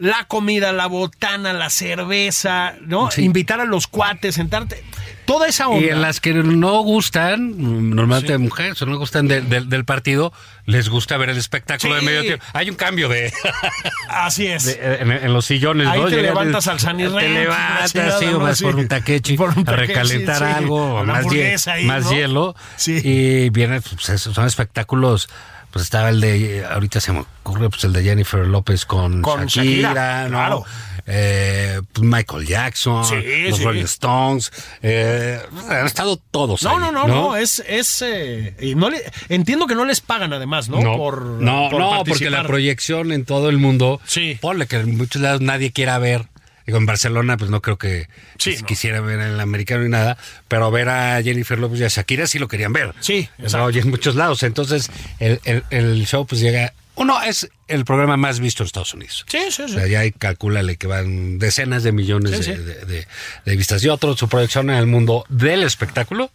[0.00, 3.10] la comida, la botana, la cerveza, ¿no?
[3.10, 3.22] Sí.
[3.22, 4.82] Invitar a los cuates, sentarte.
[5.26, 5.86] Toda esa onda.
[5.86, 10.32] Y en las que no gustan, normalmente mujeres, o no gustan de- de- del partido,
[10.64, 12.00] les gusta ver el espectáculo Sí.
[12.00, 12.44] de medio tiempo.
[12.54, 13.32] Hay un cambio de,
[14.08, 14.64] Así es.
[14.64, 16.08] de- en, en los sillones, Ahí ¿no?
[16.08, 18.64] te levantas al Sunny Te Ranch, la levantas, chingada, sí, o Sí.
[18.64, 21.26] por un taquechi, Por un a recalentar algo, o más,
[21.68, 22.12] ahí, más ¿no?
[22.12, 22.56] hielo.
[22.76, 23.00] Sí.
[23.04, 25.28] Y vienen, pues son espectáculos.
[25.70, 29.46] Pues estaba el de, ahorita se me ocurre, pues el de Jennifer López con, Con
[29.46, 30.28] Shakira, Shakira, ¿no?
[30.30, 30.64] claro.
[31.06, 33.14] Eh, pues Michael Jackson, Sí,
[33.48, 33.64] los sí.
[33.64, 34.52] Rolling Stones,
[34.82, 39.02] eh, han estado todos No, ahí, no, no, no, es, es eh, y no le,
[39.28, 40.80] entiendo que no les pagan además, ¿no?
[40.80, 44.38] No, por, no, por no, porque la proyección en todo el mundo, Sí.
[44.40, 46.26] ponle que en muchos lados nadie quiera ver.
[46.70, 48.08] Digo, en Barcelona, pues no creo que
[48.38, 48.64] Sí, no.
[48.66, 50.16] quisiera ver el americano ni nada,
[50.46, 52.94] pero ver a Jennifer López y a Shakira sí lo querían ver.
[53.00, 53.44] Sí, ¿no?
[53.46, 53.70] exacto.
[53.76, 54.44] En muchos lados.
[54.44, 56.72] Entonces, el, el- el show pues llega.
[56.94, 59.24] Uno es el programa más visto en Estados Unidos.
[59.26, 59.62] Sí, sí, sí.
[59.62, 62.62] O sea, ya hay, calcúlale que van decenas de millones Sí, de, sí.
[62.62, 63.06] de- de-
[63.46, 63.82] de vistas.
[63.82, 66.30] Y otro, su proyección en el mundo del espectáculo,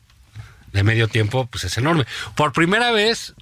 [0.74, 2.06] de medio tiempo, pues es enorme.
[2.36, 3.36] Por primera vez,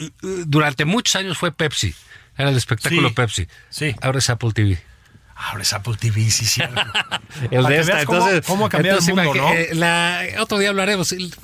[0.00, 0.10] eh, eh,
[0.46, 1.94] durante muchos años fue Pepsi.
[2.36, 3.46] Era el espectáculo Sí, Pepsi.
[3.70, 3.94] sí.
[4.00, 4.82] Ahora es Apple TV.
[5.44, 6.62] Ahora es Apple TV, sí, sí.
[7.50, 9.52] El de esta, cómo- entonces, cómo ha cambiado el mundo, ¿no?
[9.52, 11.12] eh, la- otro día hablaremos.
[11.12, 11.34] El,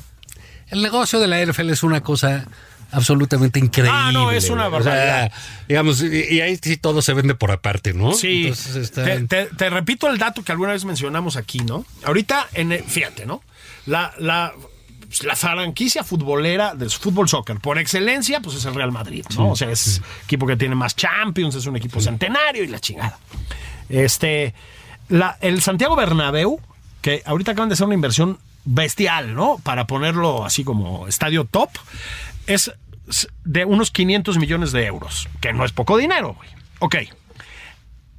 [0.69, 2.47] el negocio de la NFL es una cosa
[2.93, 3.93] absolutamente increíble.
[3.95, 4.81] Ah, no, es una güey.
[4.81, 5.33] O sea, barbaridad.
[5.69, 8.13] digamos, y, ahí sí todo se vende por aparte, ¿no?
[8.13, 11.85] Sí, Entonces está- te, te- te repito el dato que alguna vez mencionamos aquí, ¿no?
[12.05, 13.43] Ahorita, en el- fíjate, ¿no?
[13.87, 14.53] La, la,
[15.23, 19.51] la franquicia futbolera del fútbol soccer por excelencia, pues es el Real Madrid, ¿no?
[19.51, 23.19] o sea, es equipo que tiene más Champions, es un equipo centenario y la chingada.
[23.89, 24.55] Este,
[25.41, 26.61] el Santiago Bernabéu,
[27.01, 29.59] que ahorita acaban de hacer una inversión bestial, ¿no?
[29.63, 31.71] Para ponerlo así como estadio top,
[32.47, 32.73] es
[33.45, 36.51] de unos 500 millones de euros, que no es poco dinero, güey.
[36.81, 36.97] Ok.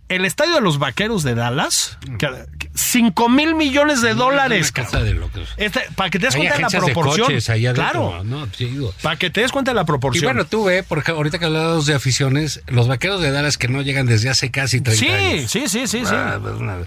[0.09, 2.27] El estadio de los vaqueros de Dallas, que,
[2.73, 4.73] 5 mil millones de dólares.
[4.73, 5.29] De.
[5.57, 7.27] Este, para que te des cuenta de la de proporción.
[7.27, 8.23] coches claro.
[8.23, 8.47] ¿no?
[8.55, 8.91] Sí, digo.
[9.03, 10.25] Para que te des cuenta de la Y proporción.
[10.25, 13.83] bueno, tú ve, porque ahorita que hablamos de aficiones, los vaqueros de Dallas que no
[13.83, 15.51] llegan desde hace casi 30 sí, años.
[15.51, 16.11] sí, sí, sí, sí.
[16.15, 16.77] Ah, pues una-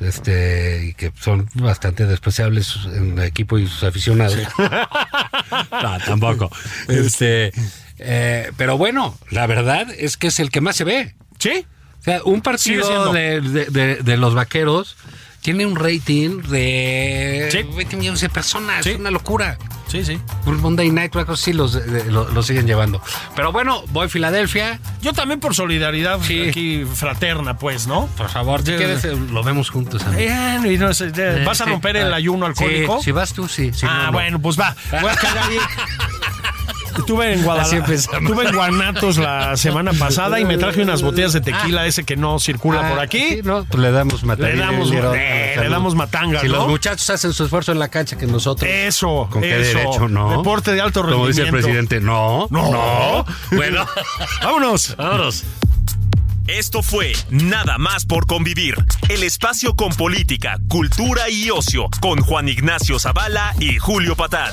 [0.00, 4.36] este, y que son bastante despreciables en el equipo y sus aficionados.
[4.58, 6.50] no, tampoco.
[6.88, 7.52] Este,
[7.98, 11.14] eh, pero bueno, la verdad es que es el que más se ve.
[11.38, 11.66] Sí.
[12.04, 14.96] O sea, un partido de, de- de- de los vaqueros
[15.40, 17.62] tiene un rating de Sí.
[17.76, 18.84] 20 millones de personas.
[18.84, 18.90] Sí.
[18.90, 19.58] Es una locura.
[19.86, 20.18] Sí, sí.
[20.46, 23.00] Un Monday Night, cosa así los, de- lo, lo siguen llevando.
[23.36, 24.80] Pero bueno, voy a Filadelfia.
[25.02, 26.48] Yo también por solidaridad Sí.
[26.48, 28.06] aquí fraterna, pues, ¿no?
[28.16, 28.76] Por favor, si Sí.
[28.76, 30.02] quieres, eh, lo vemos juntos.
[30.02, 30.18] amigo.
[30.20, 31.70] Bien, y no sé, eh, ¿Vas a Sí.
[31.70, 32.98] romper el Ah, ayuno alcohólico?
[32.98, 33.70] Sí, si vas tú, sí.
[33.72, 34.12] si ah, no, no.
[34.12, 34.74] bueno, pues va.
[35.00, 35.58] Voy a caer ahí.
[36.98, 37.94] Estuve en Guadalajara.
[37.94, 42.16] Estuve en Guanatos la semana pasada y me traje unas botellas de tequila, ese que
[42.16, 43.18] no circula Ah, por aquí.
[43.28, 44.48] sí, no, pues le damos matanga.
[44.52, 46.54] Le damos- eh, le damos matanga, Si ¿no?
[46.56, 48.68] los muchachos hacen su esfuerzo en la cancha que nosotros.
[48.70, 49.78] Eso, ¿Con qué eso.
[49.78, 50.30] derecho, no?
[50.36, 51.66] Deporte de alto Como dice el rendimiento.
[51.88, 52.46] presidente, no.
[52.50, 53.24] No.
[53.52, 53.86] Bueno,
[54.42, 54.94] Vámonos.
[54.96, 55.44] vámonos.
[56.46, 58.74] Esto fue Nada más por convivir,
[59.08, 64.52] el espacio con política, cultura y ocio, con Juan Ignacio Zavala y Julio Patán.